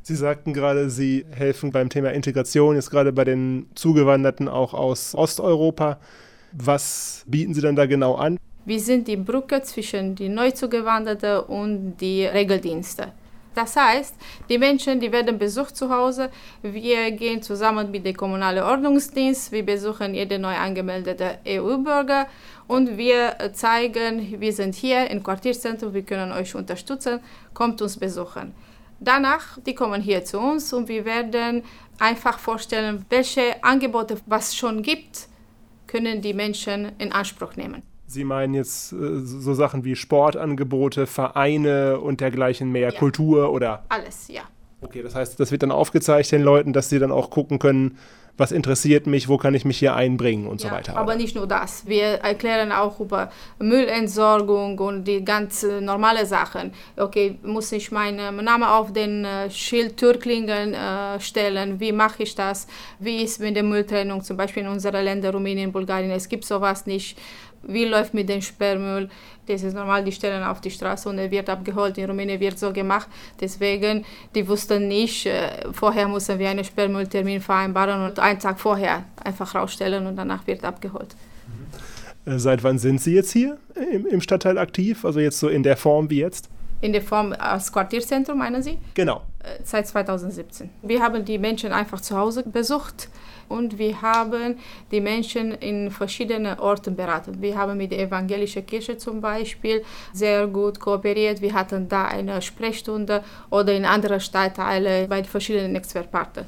Sie 0.02 0.16
sagten 0.16 0.52
gerade, 0.52 0.90
Sie 0.90 1.24
helfen 1.30 1.72
beim 1.72 1.88
Thema 1.88 2.12
Integration, 2.12 2.76
jetzt 2.76 2.90
gerade 2.90 3.12
bei 3.12 3.24
den 3.24 3.66
Zugewanderten 3.74 4.48
auch 4.48 4.74
aus 4.74 5.14
Osteuropa. 5.14 5.98
Was 6.52 7.24
bieten 7.26 7.54
Sie 7.54 7.60
dann 7.60 7.76
da 7.76 7.86
genau 7.86 8.14
an? 8.14 8.38
Wir 8.64 8.80
sind 8.80 9.08
die 9.08 9.16
Brücke 9.16 9.60
zwischen 9.62 10.14
den 10.14 10.34
Neuzugewanderten 10.34 11.40
und 11.40 11.96
die 11.98 12.24
Regeldienste. 12.24 13.12
Das 13.54 13.76
heißt, 13.76 14.14
die 14.48 14.58
Menschen, 14.58 14.98
die 14.98 15.12
werden 15.12 15.38
besucht 15.38 15.76
zu 15.76 15.88
Hause. 15.88 16.30
Wir 16.62 17.12
gehen 17.12 17.40
zusammen 17.40 17.90
mit 17.90 18.04
dem 18.04 18.16
kommunalen 18.16 18.64
Ordnungsdienst. 18.64 19.52
Wir 19.52 19.64
besuchen 19.64 20.14
jede 20.14 20.38
neu 20.38 20.56
angemeldete 20.56 21.38
EU-Bürger 21.46 22.26
und 22.66 22.96
wir 22.96 23.36
zeigen, 23.52 24.40
wir 24.40 24.52
sind 24.52 24.74
hier 24.74 25.08
im 25.10 25.22
Quartierzentrum, 25.22 25.94
wir 25.94 26.02
können 26.02 26.32
euch 26.32 26.54
unterstützen, 26.54 27.20
kommt 27.52 27.80
uns 27.80 27.96
besuchen. 27.96 28.52
Danach, 29.04 29.58
die 29.66 29.74
kommen 29.74 30.00
hier 30.00 30.24
zu 30.24 30.38
uns 30.38 30.72
und 30.72 30.88
wir 30.88 31.04
werden 31.04 31.62
einfach 31.98 32.38
vorstellen, 32.38 33.04
welche 33.10 33.62
Angebote, 33.62 34.16
was 34.26 34.56
schon 34.56 34.82
gibt, 34.82 35.28
können 35.86 36.22
die 36.22 36.34
Menschen 36.34 36.92
in 36.98 37.12
Anspruch 37.12 37.56
nehmen. 37.56 37.82
Sie 38.06 38.24
meinen 38.24 38.54
jetzt 38.54 38.92
äh, 38.92 39.20
so 39.20 39.54
Sachen 39.54 39.84
wie 39.84 39.96
Sportangebote, 39.96 41.06
Vereine 41.06 42.00
und 42.00 42.20
dergleichen 42.20 42.70
mehr, 42.70 42.92
ja. 42.92 42.98
Kultur 42.98 43.52
oder? 43.52 43.84
Alles, 43.88 44.28
ja. 44.28 44.42
Okay, 44.84 45.02
das 45.02 45.14
heißt, 45.14 45.40
das 45.40 45.50
wird 45.50 45.62
dann 45.62 45.72
aufgezeigt 45.72 46.30
den 46.30 46.42
Leuten, 46.42 46.72
dass 46.72 46.88
sie 46.88 46.98
dann 46.98 47.10
auch 47.10 47.30
gucken 47.30 47.58
können, 47.58 47.98
was 48.36 48.50
interessiert 48.50 49.06
mich, 49.06 49.28
wo 49.28 49.38
kann 49.38 49.54
ich 49.54 49.64
mich 49.64 49.78
hier 49.78 49.94
einbringen 49.94 50.48
und 50.48 50.62
ja, 50.62 50.68
so 50.68 50.74
weiter. 50.74 50.96
Aber 50.96 51.14
nicht 51.14 51.36
nur 51.36 51.46
das. 51.46 51.86
Wir 51.86 52.04
erklären 52.04 52.72
auch 52.72 52.98
über 52.98 53.30
Müllentsorgung 53.60 54.78
und 54.78 55.04
die 55.04 55.24
ganz 55.24 55.62
äh, 55.62 55.80
normale 55.80 56.26
Sachen. 56.26 56.72
Okay, 56.96 57.38
muss 57.42 57.70
ich 57.70 57.92
meinen 57.92 58.44
Namen 58.44 58.64
auf 58.64 58.92
den 58.92 59.24
äh, 59.24 59.50
Schild 59.50 59.96
Türklingen 59.96 60.74
äh, 60.74 61.20
stellen? 61.20 61.78
Wie 61.78 61.92
mache 61.92 62.24
ich 62.24 62.34
das? 62.34 62.66
Wie 62.98 63.22
ist 63.22 63.40
mit 63.40 63.54
der 63.54 63.62
Mülltrennung 63.62 64.22
zum 64.22 64.36
Beispiel 64.36 64.64
in 64.64 64.68
unseren 64.68 65.04
Ländern, 65.04 65.34
Rumänien, 65.34 65.70
Bulgarien? 65.70 66.10
Es 66.10 66.28
gibt 66.28 66.44
sowas 66.44 66.86
nicht 66.86 67.16
wie 67.66 67.84
läuft 67.84 68.14
mit 68.14 68.28
dem 68.28 68.42
Sperrmüll. 68.42 69.08
Das 69.46 69.62
ist 69.62 69.74
normal, 69.74 70.04
die 70.04 70.12
stellen 70.12 70.42
auf 70.42 70.60
die 70.60 70.70
Straße 70.70 71.08
und 71.08 71.18
er 71.18 71.30
wird 71.30 71.50
abgeholt. 71.50 71.98
In 71.98 72.06
Rumänien 72.06 72.40
wird 72.40 72.58
so 72.58 72.72
gemacht. 72.72 73.08
Deswegen, 73.40 74.04
die 74.34 74.46
wussten 74.48 74.88
nicht, 74.88 75.26
äh, 75.26 75.48
vorher 75.72 76.08
mussten 76.08 76.38
wir 76.38 76.48
einen 76.48 76.64
Sperrmülltermin 76.64 77.40
vereinbaren 77.40 78.04
und 78.06 78.18
einen 78.18 78.38
Tag 78.38 78.58
vorher 78.58 79.04
einfach 79.22 79.54
rausstellen 79.54 80.06
und 80.06 80.16
danach 80.16 80.46
wird 80.46 80.64
abgeholt. 80.64 81.14
Mhm. 81.46 82.38
Seit 82.38 82.64
wann 82.64 82.78
sind 82.78 83.02
Sie 83.02 83.14
jetzt 83.14 83.32
hier 83.32 83.58
im, 83.92 84.06
im 84.06 84.20
Stadtteil 84.22 84.56
aktiv? 84.56 85.04
Also 85.04 85.20
jetzt 85.20 85.38
so 85.38 85.48
in 85.48 85.62
der 85.62 85.76
Form 85.76 86.08
wie 86.08 86.20
jetzt? 86.20 86.48
In 86.80 86.92
der 86.92 87.02
Form 87.02 87.34
als 87.38 87.70
Quartierzentrum, 87.70 88.38
meinen 88.38 88.62
Sie? 88.62 88.78
Genau. 88.94 89.22
Äh, 89.44 89.62
seit 89.62 89.86
2017. 89.86 90.70
Wir 90.82 91.02
haben 91.02 91.24
die 91.24 91.38
Menschen 91.38 91.72
einfach 91.72 92.00
zu 92.00 92.16
Hause 92.16 92.44
besucht 92.44 93.08
und 93.48 93.78
wir 93.78 94.00
haben 94.00 94.58
die 94.90 95.00
Menschen 95.00 95.52
in 95.52 95.90
verschiedenen 95.90 96.58
Orten 96.58 96.96
beraten. 96.96 97.42
Wir 97.42 97.56
haben 97.58 97.76
mit 97.76 97.92
der 97.92 98.00
evangelischen 98.00 98.64
Kirche 98.64 98.96
zum 98.96 99.20
Beispiel 99.20 99.84
sehr 100.14 100.46
gut 100.46 100.80
kooperiert. 100.80 101.42
Wir 101.42 101.52
hatten 101.52 101.88
da 101.88 102.06
eine 102.06 102.40
Sprechstunde 102.40 103.22
oder 103.50 103.74
in 103.74 103.84
anderen 103.84 104.20
Stadtteilen 104.20 105.08
bei 105.10 105.22
verschiedenen 105.24 105.76
Expertpartnern. 105.76 106.46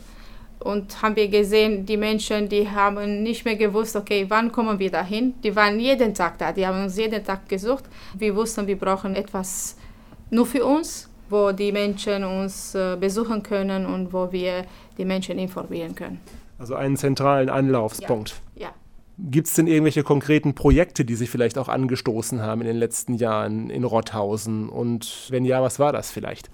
Und 0.60 1.02
haben 1.02 1.16
wir 1.16 1.28
gesehen, 1.28 1.84
die 1.84 1.98
Menschen, 1.98 2.48
die 2.48 2.66
haben 2.68 3.22
nicht 3.22 3.44
mehr 3.44 3.56
gewusst, 3.56 3.94
okay, 3.94 4.24
wann 4.28 4.50
kommen 4.50 4.78
wir 4.78 4.90
dahin? 4.90 5.34
Die 5.42 5.54
waren 5.54 5.78
jeden 5.78 6.14
Tag 6.14 6.38
da, 6.38 6.50
die 6.50 6.66
haben 6.66 6.82
uns 6.82 6.96
jeden 6.96 7.22
Tag 7.22 7.46
gesucht. 7.46 7.84
Wir 8.14 8.34
wussten, 8.34 8.66
wir 8.66 8.78
brauchen 8.78 9.14
etwas 9.14 9.76
nur 10.30 10.46
für 10.46 10.64
uns, 10.64 11.08
wo 11.28 11.52
die 11.52 11.72
Menschen 11.72 12.24
uns 12.24 12.74
äh, 12.74 12.96
besuchen 12.98 13.42
können 13.42 13.86
und 13.86 14.12
wo 14.12 14.30
wir 14.32 14.64
die 14.98 15.04
Menschen 15.04 15.38
informieren 15.38 15.94
können. 15.94 16.20
Also 16.58 16.74
einen 16.74 16.96
zentralen 16.96 17.48
Anlaufspunkt. 17.48 18.40
Ja. 18.54 18.68
ja. 18.68 18.74
Gibt 19.18 19.48
es 19.48 19.54
denn 19.54 19.66
irgendwelche 19.66 20.02
konkreten 20.02 20.54
Projekte, 20.54 21.04
die 21.04 21.14
Sie 21.14 21.26
vielleicht 21.26 21.56
auch 21.56 21.68
angestoßen 21.68 22.42
haben 22.42 22.60
in 22.60 22.66
den 22.66 22.76
letzten 22.76 23.14
Jahren 23.14 23.70
in 23.70 23.84
Rotthausen? 23.84 24.68
Und 24.68 25.28
wenn 25.30 25.44
ja, 25.44 25.62
was 25.62 25.78
war 25.78 25.92
das 25.92 26.10
vielleicht? 26.10 26.50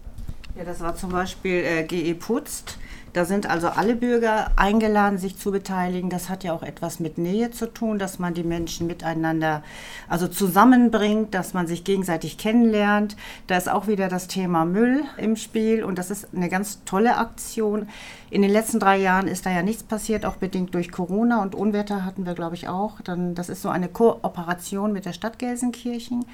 Ja, 0.57 0.64
das 0.64 0.81
war 0.81 0.95
zum 0.95 1.11
Beispiel 1.11 1.64
äh, 1.64 1.83
GE 1.85 2.14
Putzt. 2.14 2.79
Da 3.12 3.26
sind 3.26 3.49
also 3.49 3.69
alle 3.69 3.95
Bürger 3.95 4.52
eingeladen, 4.57 5.19
sich 5.19 5.37
zu 5.37 5.50
beteiligen. 5.50 6.09
Das 6.09 6.31
hat 6.31 6.45
ja 6.45 6.54
auch 6.54 6.62
etwas 6.62 6.99
mit 6.99 7.19
Nähe 7.19 7.50
zu 7.50 7.66
tun, 7.66 7.99
dass 7.99 8.19
man 8.19 8.33
die 8.33 8.42
Menschen 8.42 8.87
miteinander 8.87 9.62
also 10.09 10.28
zusammenbringt, 10.28 11.35
dass 11.35 11.52
man 11.52 11.66
sich 11.66 11.85
gegenseitig 11.85 12.38
kennenlernt. 12.38 13.16
Da 13.49 13.59
ist 13.59 13.69
auch 13.69 13.87
wieder 13.87 14.09
das 14.09 14.28
Thema 14.28 14.64
Müll 14.64 15.04
im 15.19 15.37
Spiel 15.37 15.85
und 15.85 15.99
das 15.99 16.11
ist 16.11 16.28
eine 16.35 16.49
ganz 16.49 16.85
tolle 16.85 17.19
Aktion. 17.19 17.87
In 18.31 18.40
den 18.40 18.50
letzten 18.50 18.81
drei 18.81 18.97
Jahren 18.97 19.28
ist 19.28 19.45
da 19.45 19.50
ja 19.50 19.62
nichts 19.62 19.83
passiert, 19.83 20.25
auch 20.25 20.37
bedingt 20.37 20.75
durch 20.75 20.90
Corona 20.90 21.42
und 21.42 21.54
Unwetter 21.54 22.07
hatten 22.07 22.25
wir, 22.25 22.33
glaube 22.33 22.54
ich, 22.54 22.69
auch. 22.69 23.02
Dann, 23.02 23.35
das 23.35 23.50
ist 23.50 23.61
so 23.61 23.69
eine 23.69 23.88
Kooperation 23.88 24.90
mit 24.92 25.04
der 25.04 25.12
Stadt 25.12 25.38
Gelsenkirchen. 25.38 26.25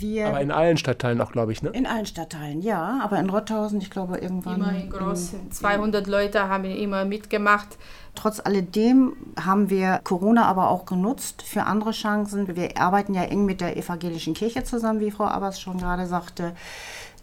Wir 0.00 0.28
aber 0.28 0.40
in 0.40 0.50
allen 0.50 0.76
Stadtteilen 0.76 1.20
auch, 1.20 1.32
glaube 1.32 1.52
ich, 1.52 1.62
ne? 1.62 1.70
In 1.70 1.86
allen 1.86 2.06
Stadtteilen, 2.06 2.62
ja. 2.62 3.00
Aber 3.02 3.18
in 3.18 3.30
Rotthausen, 3.30 3.80
ich 3.80 3.90
glaube, 3.90 4.18
irgendwann. 4.18 4.56
Immer 4.56 4.74
in 4.74 4.90
groß. 4.90 5.34
200 5.50 6.06
Leute 6.06 6.48
haben 6.48 6.64
immer 6.64 7.04
mitgemacht. 7.04 7.78
Trotz 8.14 8.40
alledem 8.40 9.14
haben 9.38 9.70
wir 9.70 10.00
Corona 10.02 10.46
aber 10.46 10.70
auch 10.70 10.84
genutzt 10.84 11.42
für 11.42 11.64
andere 11.64 11.92
Chancen. 11.92 12.54
Wir 12.56 12.76
arbeiten 12.76 13.14
ja 13.14 13.22
eng 13.22 13.44
mit 13.44 13.60
der 13.60 13.76
evangelischen 13.76 14.34
Kirche 14.34 14.64
zusammen, 14.64 15.00
wie 15.00 15.10
Frau 15.10 15.24
Abbas 15.24 15.60
schon 15.60 15.78
gerade 15.78 16.06
sagte. 16.06 16.52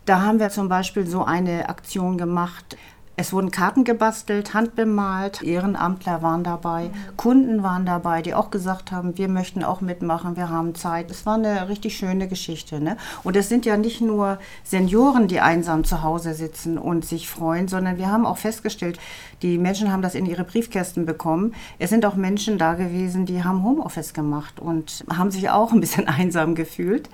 Da 0.06 0.22
haben 0.22 0.40
wir 0.40 0.50
zum 0.50 0.70
Beispiel 0.70 1.06
so 1.06 1.24
eine 1.24 1.68
Aktion 1.68 2.18
gemacht. 2.18 2.78
Es 3.20 3.34
wurden 3.34 3.50
Karten 3.50 3.84
gebastelt, 3.84 4.54
handbemalt, 4.54 5.42
Ehrenamtler 5.42 6.22
waren 6.22 6.44
dabei, 6.44 6.92
Kunden 7.16 7.64
waren 7.64 7.84
dabei, 7.84 8.22
die 8.22 8.36
auch 8.36 8.52
gesagt 8.52 8.92
haben, 8.92 9.18
wir 9.18 9.28
möchten 9.28 9.64
auch 9.64 9.82
mitmachen, 9.82 10.36
wir 10.36 10.50
haben 10.50 10.76
Zeit. 10.76 11.10
Es 11.10 11.26
war 11.26 11.34
eine 11.34 11.68
richtig 11.68 11.98
schöne 11.98 12.28
Geschichte. 12.28 12.80
Ne? 12.80 12.96
Und 13.24 13.36
es 13.36 13.50
sind 13.50 13.66
ja 13.66 13.76
nicht 13.76 14.02
nur 14.02 14.38
Senioren, 14.64 15.28
die 15.28 15.40
einsam 15.40 15.84
zu 15.84 16.04
Hause 16.04 16.36
sitzen 16.36 16.78
und 16.78 17.06
sich 17.06 17.28
freuen, 17.28 17.68
sondern 17.68 17.98
wir 17.98 18.12
haben 18.12 18.28
auch 18.28 18.38
festgestellt, 18.38 19.00
die 19.42 19.58
Menschen 19.58 19.92
haben 19.92 20.04
das 20.04 20.14
in 20.14 20.28
ihre 20.28 20.44
Briefkästen 20.44 21.08
bekommen. 21.08 21.56
Es 21.80 21.90
sind 21.90 22.06
auch 22.06 22.14
Menschen 22.14 22.60
da 22.60 22.76
gewesen, 22.76 23.26
die 23.26 23.44
haben 23.44 23.64
Homeoffice 23.64 24.14
gemacht 24.14 24.60
und 24.60 25.04
haben 25.12 25.32
sich 25.32 25.50
auch 25.50 25.72
ein 25.72 25.80
bisschen 25.80 26.08
einsam 26.08 26.54
gefühlt. 26.54 27.10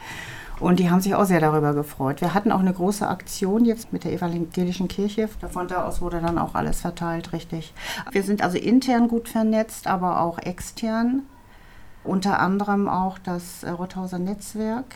Und 0.59 0.79
die 0.79 0.89
haben 0.89 1.01
sich 1.01 1.15
auch 1.15 1.25
sehr 1.25 1.39
darüber 1.39 1.73
gefreut. 1.73 2.21
Wir 2.21 2.33
hatten 2.33 2.51
auch 2.51 2.59
eine 2.59 2.73
große 2.73 3.07
Aktion 3.07 3.65
jetzt 3.65 3.91
mit 3.91 4.03
der 4.03 4.13
evangelischen 4.13 4.87
Kirche. 4.87 5.27
Von 5.27 5.67
da 5.67 5.85
aus 5.85 6.01
wurde 6.01 6.21
dann 6.21 6.37
auch 6.37 6.55
alles 6.55 6.81
verteilt, 6.81 7.33
richtig. 7.33 7.73
Wir 8.11 8.23
sind 8.23 8.41
also 8.43 8.57
intern 8.57 9.07
gut 9.07 9.29
vernetzt, 9.29 9.87
aber 9.87 10.21
auch 10.21 10.39
extern. 10.39 11.23
Unter 12.03 12.39
anderem 12.39 12.89
auch 12.89 13.17
das 13.17 13.65
Rotthauser 13.65 14.19
Netzwerk. 14.19 14.95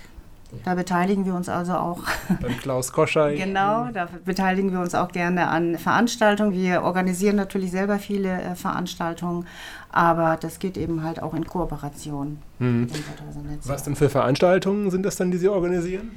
Da 0.63 0.75
beteiligen 0.75 1.25
wir 1.25 1.34
uns 1.34 1.50
also 1.50 1.74
auch. 1.74 2.00
Beim 2.42 2.58
Klaus 2.58 2.92
Koscher. 2.92 3.34
genau, 3.34 3.89
da 3.92 4.08
beteiligen 4.25 4.72
wir 4.72 4.80
uns 4.80 4.96
auch 4.96 5.10
gerne 5.10 5.48
an 5.48 5.77
Veranstaltungen. 5.77 6.54
Wir 6.54 6.84
organisieren 6.84 7.36
natürlich 7.36 7.72
selber 7.72 8.00
viele 8.00 8.42
äh, 8.42 8.56
Veranstaltungen, 8.56 9.46
aber 9.92 10.38
das 10.39 10.60
geht 10.60 10.77
eben 10.77 11.04
halt 11.04 11.22
auch 11.22 11.34
in 11.34 11.46
Kooperation. 11.46 12.39
Hm. 12.60 12.88
Was 13.66 13.84
denn 13.84 13.96
für 13.96 14.10
Veranstaltungen 14.10 14.89
sind 14.89 15.04
das 15.04 15.18
dann, 15.18 15.32
die 15.32 15.38
Sie 15.38 15.50
organisieren? 15.50 16.12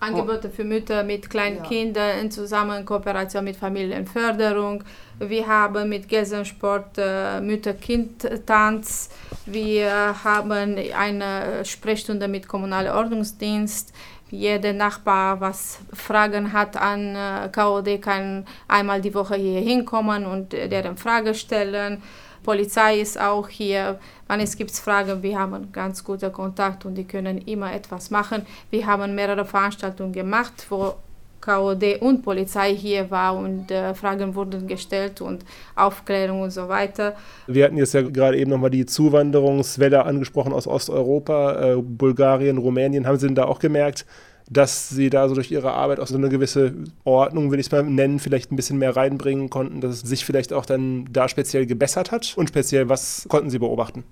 Angebote 0.00 0.50
für 0.50 0.64
Mütter 0.64 1.02
mit 1.02 1.30
kleinen 1.30 1.58
ja. 1.58 1.62
Kindern 1.62 2.18
in 2.20 2.30
Zusammenkooperation 2.30 3.44
mit 3.44 3.56
Familienförderung. 3.56 4.84
Wir 5.18 5.46
haben 5.46 5.88
mit 5.88 6.08
Gelsensport 6.08 6.98
äh, 6.98 7.40
Mütter-Kind-Tanz. 7.40 9.10
Wir 9.46 10.14
haben 10.24 10.76
eine 10.96 11.64
Sprechstunde 11.64 12.28
mit 12.28 12.48
kommunalem 12.48 12.94
Ordnungsdienst. 12.94 13.94
Jeder 14.30 14.72
Nachbar, 14.72 15.40
was 15.40 15.78
Fragen 15.92 16.52
hat 16.52 16.76
an 16.76 17.14
äh, 17.14 17.48
KOD, 17.50 18.02
kann 18.02 18.46
einmal 18.66 19.00
die 19.00 19.14
Woche 19.14 19.36
hier 19.36 19.60
hinkommen 19.60 20.26
und 20.26 20.52
deren 20.52 20.96
Frage 20.96 21.34
stellen. 21.34 22.02
Polizei 22.44 23.00
ist 23.00 23.20
auch 23.20 23.48
hier. 23.48 23.98
Wenn 24.28 24.38
es 24.38 24.56
gibt 24.56 24.70
Fragen, 24.70 25.22
wir 25.22 25.38
haben 25.38 25.72
ganz 25.72 26.04
guten 26.04 26.30
Kontakt 26.30 26.84
und 26.84 26.94
die 26.94 27.04
können 27.04 27.38
immer 27.38 27.74
etwas 27.74 28.10
machen. 28.10 28.46
Wir 28.70 28.86
haben 28.86 29.14
mehrere 29.16 29.44
Veranstaltungen 29.44 30.12
gemacht, 30.12 30.66
wo 30.68 30.94
KOD 31.40 32.00
und 32.00 32.22
Polizei 32.22 32.74
hier 32.74 33.10
war 33.10 33.36
und 33.36 33.70
äh, 33.70 33.92
Fragen 33.94 34.34
wurden 34.34 34.66
gestellt 34.66 35.20
und 35.20 35.44
Aufklärung 35.74 36.42
und 36.42 36.50
so 36.50 36.68
weiter. 36.68 37.14
Wir 37.46 37.64
hatten 37.64 37.76
jetzt 37.76 37.92
ja 37.92 38.00
gerade 38.02 38.38
eben 38.38 38.50
nochmal 38.50 38.70
die 38.70 38.86
Zuwanderungswelle 38.86 40.04
angesprochen 40.04 40.52
aus 40.54 40.66
Osteuropa, 40.66 41.72
äh, 41.72 41.76
Bulgarien, 41.76 42.56
Rumänien. 42.56 43.06
Haben 43.06 43.18
Sie 43.18 43.26
denn 43.26 43.34
da 43.34 43.44
auch 43.44 43.58
gemerkt, 43.58 44.06
dass 44.50 44.88
sie 44.90 45.10
da 45.10 45.28
so 45.28 45.34
durch 45.34 45.50
ihre 45.50 45.72
Arbeit 45.72 46.00
auch 46.00 46.06
so 46.06 46.16
eine 46.16 46.28
gewisse 46.28 46.74
Ordnung, 47.04 47.50
will 47.50 47.60
ich 47.60 47.66
es 47.66 47.72
mal 47.72 47.82
nennen, 47.82 48.18
vielleicht 48.18 48.52
ein 48.52 48.56
bisschen 48.56 48.78
mehr 48.78 48.94
reinbringen 48.94 49.50
konnten, 49.50 49.80
dass 49.80 50.02
es 50.02 50.08
sich 50.08 50.24
vielleicht 50.24 50.52
auch 50.52 50.66
dann 50.66 51.08
da 51.12 51.28
speziell 51.28 51.66
gebessert 51.66 52.12
hat? 52.12 52.34
Und 52.36 52.48
speziell, 52.48 52.88
was 52.88 53.26
konnten 53.28 53.50
Sie 53.50 53.58
beobachten? 53.58 54.04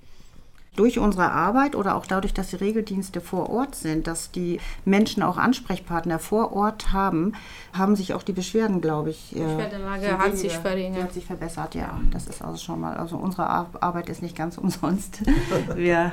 durch 0.77 0.99
unsere 0.99 1.31
Arbeit 1.31 1.77
oder 1.77 1.97
auch 1.97 2.07
dadurch, 2.07 2.33
dass 2.33 2.49
die 2.49 2.57
Regeldienste 2.57 3.21
vor 3.21 3.51
Ort 3.51 3.75
sind, 3.75 4.07
dass 4.07 4.31
die 4.31 4.59
Menschen 4.85 5.23
auch 5.23 5.37
Ansprechpartner 5.37 6.19
vor 6.19 6.53
Ort 6.53 6.93
haben, 6.93 7.35
haben 7.73 7.95
sich 7.95 8.15
auch 8.15 8.23
die 8.23 8.33
Beschwerden, 8.33 8.81
glaube 8.81 9.11
ich, 9.11 9.31
die 9.35 9.41
Beschwerdenlage 9.41 10.07
äh, 10.07 10.13
hat 10.13 10.37
sich 10.37 10.57
verringert. 10.57 11.05
Hat 11.05 11.13
sich 11.13 11.27
verbessert, 11.27 11.75
ja. 11.75 12.01
Das 12.11 12.27
ist 12.27 12.43
also 12.43 12.57
schon 12.57 12.81
mal, 12.81 12.97
also 12.97 13.17
unsere 13.17 13.49
Arbeit 13.49 14.09
ist 14.09 14.23
nicht 14.23 14.37
ganz 14.37 14.57
umsonst. 14.57 15.21
Wir 15.75 16.13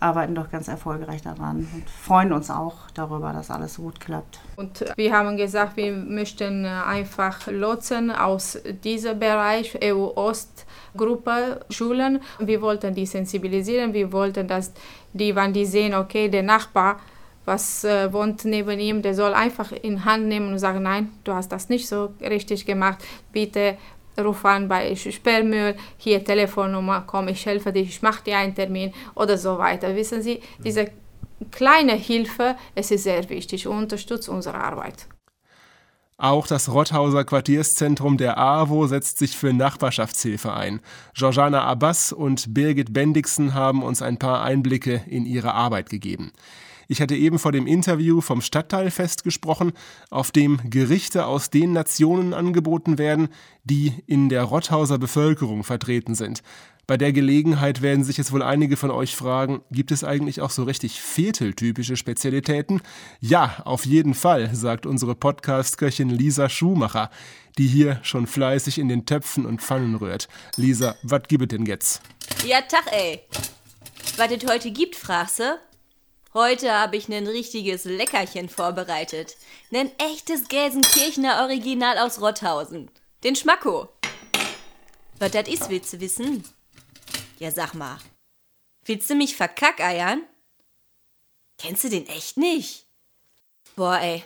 arbeiten 0.00 0.34
doch 0.34 0.50
ganz 0.50 0.68
erfolgreich 0.68 1.22
daran 1.22 1.68
und 1.72 1.88
freuen 1.88 2.32
uns 2.32 2.50
auch 2.50 2.90
darüber, 2.94 3.32
dass 3.32 3.50
alles 3.50 3.74
so 3.74 3.82
gut 3.82 4.00
klappt. 4.00 4.40
Und 4.56 4.84
wir 4.96 5.12
haben 5.12 5.36
gesagt, 5.36 5.76
wir 5.76 5.92
möchten 5.92 6.66
einfach 6.66 7.46
Lotsen 7.46 8.10
aus 8.10 8.58
diesem 8.84 9.18
Bereich 9.18 9.78
EU-Ost-Gruppe 9.82 11.60
schulen. 11.70 12.20
Wir 12.38 12.60
wollten 12.60 12.94
die 12.94 13.06
sensibilisieren, 13.06 13.94
wir 13.94 14.12
wollten, 14.12 14.46
dass 14.46 14.72
die, 15.12 15.34
wenn 15.34 15.52
die 15.52 15.64
sehen, 15.64 15.94
okay, 15.94 16.28
der 16.28 16.42
Nachbar, 16.42 17.00
was 17.46 17.84
äh, 17.84 18.12
wohnt 18.12 18.44
neben 18.44 18.78
ihm, 18.78 19.02
der 19.02 19.14
soll 19.14 19.32
einfach 19.32 19.70
in 19.70 20.04
Hand 20.04 20.26
nehmen 20.26 20.52
und 20.52 20.58
sagen, 20.58 20.82
nein, 20.82 21.12
du 21.24 21.32
hast 21.32 21.52
das 21.52 21.68
nicht 21.68 21.88
so 21.88 22.12
richtig 22.20 22.66
gemacht, 22.66 22.98
bitte 23.32 23.78
ruf 24.18 24.44
an 24.44 24.68
bei 24.68 24.94
Sperrmüll, 24.94 25.76
hier 25.96 26.24
Telefonnummer, 26.24 27.04
komm, 27.06 27.28
ich 27.28 27.44
helfe 27.46 27.72
dich, 27.72 27.88
ich 27.88 28.02
mache 28.02 28.24
dir 28.24 28.38
einen 28.38 28.54
Termin 28.54 28.92
oder 29.14 29.38
so 29.38 29.58
weiter. 29.58 29.94
Wissen 29.94 30.22
Sie, 30.22 30.40
diese 30.62 30.90
kleine 31.50 31.94
Hilfe, 31.94 32.56
es 32.74 32.90
ist 32.90 33.04
sehr 33.04 33.28
wichtig 33.28 33.66
und 33.66 33.78
unterstützt 33.78 34.28
unsere 34.28 34.56
Arbeit. 34.56 35.06
Auch 36.18 36.46
das 36.46 36.72
Rotthauser 36.72 37.24
Quartierszentrum 37.24 38.16
der 38.16 38.38
AWO 38.38 38.86
setzt 38.86 39.18
sich 39.18 39.36
für 39.36 39.52
Nachbarschaftshilfe 39.52 40.50
ein. 40.50 40.80
Georgiana 41.14 41.64
Abbas 41.64 42.10
und 42.10 42.54
Birgit 42.54 42.94
Bendixen 42.94 43.52
haben 43.52 43.82
uns 43.82 44.00
ein 44.00 44.18
paar 44.18 44.42
Einblicke 44.42 45.02
in 45.06 45.26
ihre 45.26 45.52
Arbeit 45.52 45.90
gegeben. 45.90 46.32
Ich 46.88 47.00
hatte 47.00 47.16
eben 47.16 47.38
vor 47.38 47.52
dem 47.52 47.66
Interview 47.66 48.20
vom 48.20 48.40
Stadtteilfest 48.40 49.24
gesprochen, 49.24 49.72
auf 50.10 50.30
dem 50.30 50.60
Gerichte 50.70 51.26
aus 51.26 51.50
den 51.50 51.72
Nationen 51.72 52.34
angeboten 52.34 52.98
werden, 52.98 53.28
die 53.64 53.92
in 54.06 54.28
der 54.28 54.44
Rotthauser 54.44 54.98
Bevölkerung 54.98 55.64
vertreten 55.64 56.14
sind. 56.14 56.42
Bei 56.86 56.96
der 56.96 57.12
Gelegenheit 57.12 57.82
werden 57.82 58.04
sich 58.04 58.16
jetzt 58.16 58.30
wohl 58.30 58.44
einige 58.44 58.76
von 58.76 58.92
euch 58.92 59.16
fragen, 59.16 59.62
gibt 59.72 59.90
es 59.90 60.04
eigentlich 60.04 60.40
auch 60.40 60.50
so 60.50 60.62
richtig 60.62 61.00
vierteltypische 61.00 61.96
Spezialitäten? 61.96 62.80
Ja, 63.18 63.56
auf 63.64 63.84
jeden 63.84 64.14
Fall, 64.14 64.54
sagt 64.54 64.86
unsere 64.86 65.16
Podcast-Köchin 65.16 66.10
Lisa 66.10 66.48
Schumacher, 66.48 67.10
die 67.58 67.66
hier 67.66 67.98
schon 68.04 68.28
fleißig 68.28 68.78
in 68.78 68.88
den 68.88 69.04
Töpfen 69.04 69.46
und 69.46 69.62
Pfannen 69.62 69.96
rührt. 69.96 70.28
Lisa, 70.54 70.94
was 71.02 71.22
gibt 71.26 71.42
es 71.42 71.48
denn 71.48 71.66
jetzt? 71.66 72.02
Ja, 72.46 72.60
Tag, 72.60 72.84
ey. 72.92 73.22
Was 74.16 74.30
es 74.30 74.48
heute 74.48 74.70
gibt, 74.70 74.94
fragst 74.94 75.40
du? 75.40 75.58
Heute 76.36 76.70
habe 76.70 76.98
ich 76.98 77.08
ein 77.08 77.26
richtiges 77.26 77.86
Leckerchen 77.86 78.50
vorbereitet. 78.50 79.38
Ein 79.72 79.90
echtes 79.96 80.48
Gelsenkirchener 80.48 81.40
Original 81.40 81.96
aus 81.96 82.20
Rotthausen. 82.20 82.90
Den 83.24 83.36
Schmacko. 83.36 83.88
Was 85.18 85.30
das 85.30 85.48
ist, 85.48 85.70
willst 85.70 85.94
du 85.94 86.00
wissen? 86.00 86.44
Ja, 87.38 87.50
sag 87.50 87.72
mal. 87.72 87.96
Willst 88.84 89.08
du 89.08 89.14
mich 89.14 89.34
verkackeiern? 89.34 90.24
Kennst 91.56 91.84
du 91.84 91.88
den 91.88 92.06
echt 92.06 92.36
nicht? 92.36 92.84
Boah, 93.74 93.98
ey. 93.98 94.22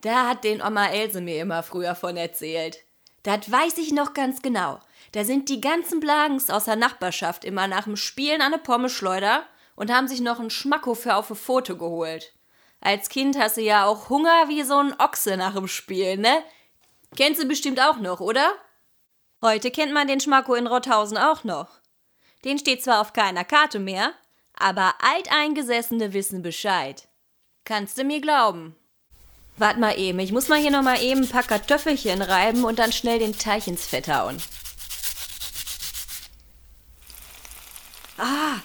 Da 0.00 0.30
hat 0.30 0.44
den 0.44 0.62
Oma 0.62 0.86
Else 0.86 1.20
mir 1.20 1.42
immer 1.42 1.62
früher 1.62 1.94
von 1.94 2.16
erzählt. 2.16 2.78
Das 3.22 3.52
weiß 3.52 3.76
ich 3.76 3.92
noch 3.92 4.14
ganz 4.14 4.40
genau. 4.40 4.80
Da 5.12 5.26
sind 5.26 5.50
die 5.50 5.60
ganzen 5.60 6.00
Blagens 6.00 6.48
aus 6.48 6.64
der 6.64 6.76
Nachbarschaft 6.76 7.44
immer 7.44 7.68
nach 7.68 7.84
dem 7.84 7.96
Spielen 7.96 8.40
an 8.40 8.54
eine 8.54 8.62
Pommeschleuder 8.62 9.44
und 9.80 9.90
haben 9.90 10.08
sich 10.08 10.20
noch 10.20 10.38
ein 10.40 10.50
Schmacko 10.50 10.94
für 10.94 11.14
auf 11.14 11.30
ein 11.30 11.36
Foto 11.36 11.74
geholt. 11.74 12.34
Als 12.82 13.08
Kind 13.08 13.38
hast 13.38 13.56
du 13.56 13.62
ja 13.62 13.86
auch 13.86 14.10
Hunger 14.10 14.46
wie 14.48 14.62
so 14.62 14.76
ein 14.76 14.94
Ochse 15.00 15.38
nach 15.38 15.54
dem 15.54 15.68
Spiel, 15.68 16.18
ne? 16.18 16.42
Kennst 17.16 17.42
du 17.42 17.48
bestimmt 17.48 17.80
auch 17.80 17.96
noch, 17.96 18.20
oder? 18.20 18.52
Heute 19.40 19.70
kennt 19.70 19.94
man 19.94 20.06
den 20.06 20.20
Schmacko 20.20 20.54
in 20.54 20.66
Rotthausen 20.66 21.16
auch 21.16 21.44
noch. 21.44 21.80
Den 22.44 22.58
steht 22.58 22.84
zwar 22.84 23.00
auf 23.00 23.14
keiner 23.14 23.42
Karte 23.42 23.78
mehr, 23.78 24.12
aber 24.52 24.96
Alteingesessene 25.00 26.12
wissen 26.12 26.42
Bescheid. 26.42 27.08
Kannst 27.64 27.96
du 27.96 28.04
mir 28.04 28.20
glauben? 28.20 28.76
Wart 29.56 29.78
mal 29.78 29.98
eben, 29.98 30.18
ich 30.18 30.30
muss 30.30 30.48
mal 30.48 30.58
hier 30.60 30.72
noch 30.72 30.82
mal 30.82 31.02
eben 31.02 31.22
ein 31.22 31.28
paar 31.28 31.42
Kartoffelchen 31.42 32.20
reiben 32.20 32.64
und 32.64 32.78
dann 32.78 32.92
schnell 32.92 33.18
den 33.18 33.38
Teich 33.38 33.66
ins 33.66 33.86
Fett 33.86 34.08
hauen. 34.08 34.36
Ah, 38.18 38.56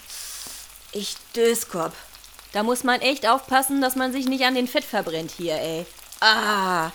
ich 0.96 1.18
Döskop. 1.36 1.94
Da 2.54 2.64
muss 2.64 2.84
man 2.84 3.02
echt 3.02 3.28
aufpassen, 3.28 3.82
dass 3.82 3.96
man 3.96 4.14
sich 4.14 4.28
nicht 4.28 4.46
an 4.46 4.56
den 4.56 4.68
Fett 4.68 4.86
verbrennt 4.86 5.32
hier, 5.36 5.56
ey. 5.56 5.86
Ah. 6.22 6.92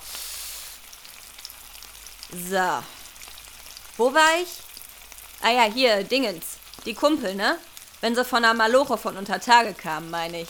So. 2.32 2.82
Wo 3.98 4.14
war 4.14 4.40
ich? 4.42 4.48
Ah 5.42 5.50
ja, 5.50 5.62
hier, 5.64 6.02
Dingens. 6.04 6.44
Die 6.86 6.94
Kumpel, 6.94 7.34
ne? 7.34 7.58
Wenn 8.00 8.14
sie 8.14 8.24
von 8.24 8.42
der 8.42 8.54
Maloche 8.54 8.96
von 8.96 9.18
unter 9.18 9.38
Tage 9.38 9.74
kamen, 9.74 10.10
meine 10.10 10.42
ich. 10.42 10.48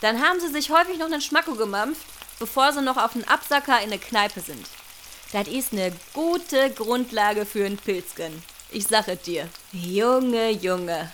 Dann 0.00 0.22
haben 0.22 0.40
sie 0.40 0.48
sich 0.48 0.70
häufig 0.70 0.96
noch 0.96 1.06
einen 1.06 1.20
Schmacko 1.20 1.54
gemampft, 1.54 2.06
bevor 2.38 2.72
sie 2.72 2.80
noch 2.80 2.96
auf 2.96 3.12
den 3.12 3.28
Absacker 3.28 3.78
in 3.80 3.90
eine 3.90 3.98
Kneipe 3.98 4.40
sind. 4.40 4.66
Das 5.32 5.46
ist 5.48 5.72
eine 5.72 5.92
gute 6.14 6.70
Grundlage 6.70 7.44
für 7.44 7.66
einen 7.66 7.76
Pilzgen. 7.76 8.42
Ich 8.70 8.86
sage 8.86 9.16
dir. 9.16 9.48
Junge, 9.72 10.50
Junge. 10.50 11.12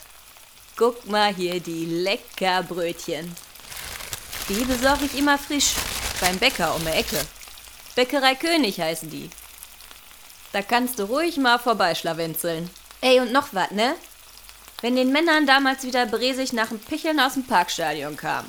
Guck 0.77 1.07
mal 1.07 1.35
hier 1.35 1.59
die 1.59 1.87
lecker 1.87 2.63
Brötchen. 2.63 3.35
Die 4.51 4.63
besorge 4.65 5.07
ich 5.07 5.17
immer 5.17 5.39
frisch 5.39 5.73
beim 6.21 6.39
Bäcker 6.39 6.75
um 6.75 6.83
die 6.83 6.91
Ecke. 6.91 7.19
Bäckerei 7.95 8.35
König 8.35 8.79
heißen 8.79 9.09
die. 9.09 9.31
Da 10.53 10.61
kannst 10.61 10.99
du 10.99 11.05
ruhig 11.05 11.39
mal 11.39 11.59
vorbeischlawenzeln. 11.59 12.69
Ey, 13.01 13.21
und 13.21 13.33
noch 13.33 13.49
was, 13.53 13.71
ne? 13.71 13.95
Wenn 14.83 14.97
den 14.97 15.13
Männern 15.13 15.47
damals 15.47 15.83
wieder 15.83 16.05
bresig 16.05 16.53
nach 16.53 16.69
dem 16.69 16.79
Picheln 16.79 17.21
aus 17.21 17.35
dem 17.35 17.47
Parkstadion 17.47 18.19
kam, 18.19 18.45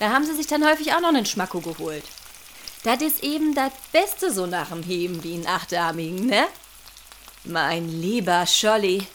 da 0.00 0.10
haben 0.10 0.26
sie 0.26 0.34
sich 0.34 0.48
dann 0.48 0.66
häufig 0.66 0.92
auch 0.92 1.00
noch 1.00 1.10
einen 1.10 1.26
Schmacko 1.26 1.60
geholt. 1.60 2.04
Das 2.82 3.00
ist 3.00 3.22
eben 3.22 3.54
das 3.54 3.70
Beste 3.92 4.32
so 4.32 4.46
nach 4.46 4.70
dem 4.70 4.82
Heben 4.82 5.22
wie 5.22 5.36
ein 5.36 5.46
Achtarmigen, 5.46 6.26
ne? 6.26 6.48
Mein 7.44 7.88
lieber 7.88 8.44
Scholli, 8.46 9.06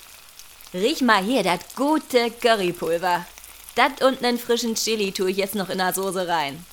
Riech 0.75 1.01
mal 1.01 1.23
hier, 1.23 1.41
das 1.41 1.61
gute 1.77 2.29
Currypulver. 2.31 3.25
Das 3.75 4.01
und 4.01 4.19
nen 4.19 4.37
frischen 4.37 4.75
Chili 4.75 5.13
tue 5.13 5.31
ich 5.31 5.37
jetzt 5.37 5.55
noch 5.55 5.69
in 5.69 5.77
der 5.77 5.93
Soße 5.93 6.27
rein. 6.27 6.65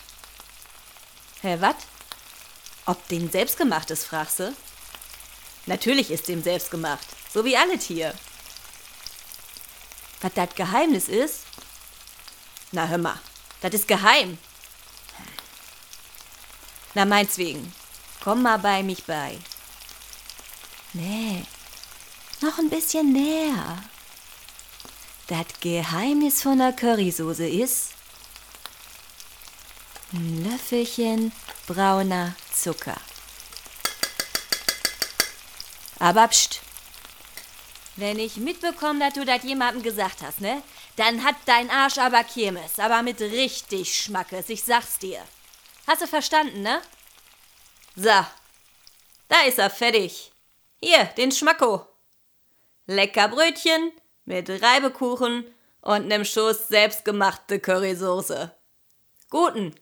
Hä, 1.41 1.59
wat? 1.61 1.77
Ob 2.85 3.07
den 3.07 3.31
selbstgemacht 3.31 3.93
ist, 3.93 4.05
fragst 4.05 4.41
du? 4.41 4.57
Natürlich 5.67 6.11
ist 6.11 6.27
dem 6.27 6.43
selbstgemacht, 6.43 7.07
so 7.33 7.45
wie 7.45 7.57
alle 7.57 7.79
Tier. 7.79 8.13
Was 10.21 10.33
das 10.35 10.53
Geheimnis 10.57 11.07
ist? 11.07 11.43
Na 12.73 12.89
hör 12.89 12.99
mal, 12.99 13.21
das 13.61 13.73
ist 13.73 13.87
geheim. 13.87 14.37
Na, 16.95 17.05
meinswegen. 17.05 17.73
Komm 18.25 18.43
mal 18.43 18.59
bei 18.59 18.83
mich 18.83 19.05
bei. 19.05 19.39
Nee, 20.93 21.45
noch 22.41 22.59
ein 22.59 22.69
bisschen 22.69 23.13
näher. 23.13 23.85
Das 25.33 25.47
Geheimnis 25.61 26.43
von 26.43 26.59
der 26.59 26.75
Currysoße 26.75 27.49
ist 27.49 27.93
ein 30.13 30.45
Löffelchen 30.45 31.33
brauner 31.67 32.37
Zucker. 32.53 33.01
Aber 35.99 36.29
pst. 36.29 36.61
Wenn 37.97 38.19
ich 38.19 38.37
mitbekomme, 38.37 38.99
dass 38.99 39.15
du 39.15 39.25
das 39.25 39.43
jemandem 39.43 39.83
gesagt 39.83 40.21
hast, 40.21 40.43
ne? 40.43 40.63
Dann 40.97 41.25
hat 41.25 41.37
dein 41.47 41.71
Arsch 41.71 41.97
aber 41.97 42.25
Kirmes, 42.25 42.79
aber 42.79 43.03
mit 43.03 43.19
richtig 43.19 44.03
Schmackes, 44.03 44.51
ich 44.51 44.63
sag's 44.63 44.99
dir. 44.99 45.25
Hast 45.87 46.03
du 46.03 46.07
verstanden, 46.07 46.61
ne? 46.61 46.83
So, 47.97 48.27
da 49.29 49.41
ist 49.49 49.59
er 49.59 49.71
fertig. 49.71 50.31
Hier, 50.83 51.05
den 51.17 51.33
Schmacko. 51.33 51.87
Lecker 52.85 53.29
Brötchen 53.29 53.93
mit 54.25 54.49
Reibekuchen 54.49 55.45
und 55.81 56.07
nem 56.09 56.25
Schuss 56.25 56.69
selbstgemachte 56.69 57.59
Currysoße. 57.59 58.55
Guten. 59.31 59.75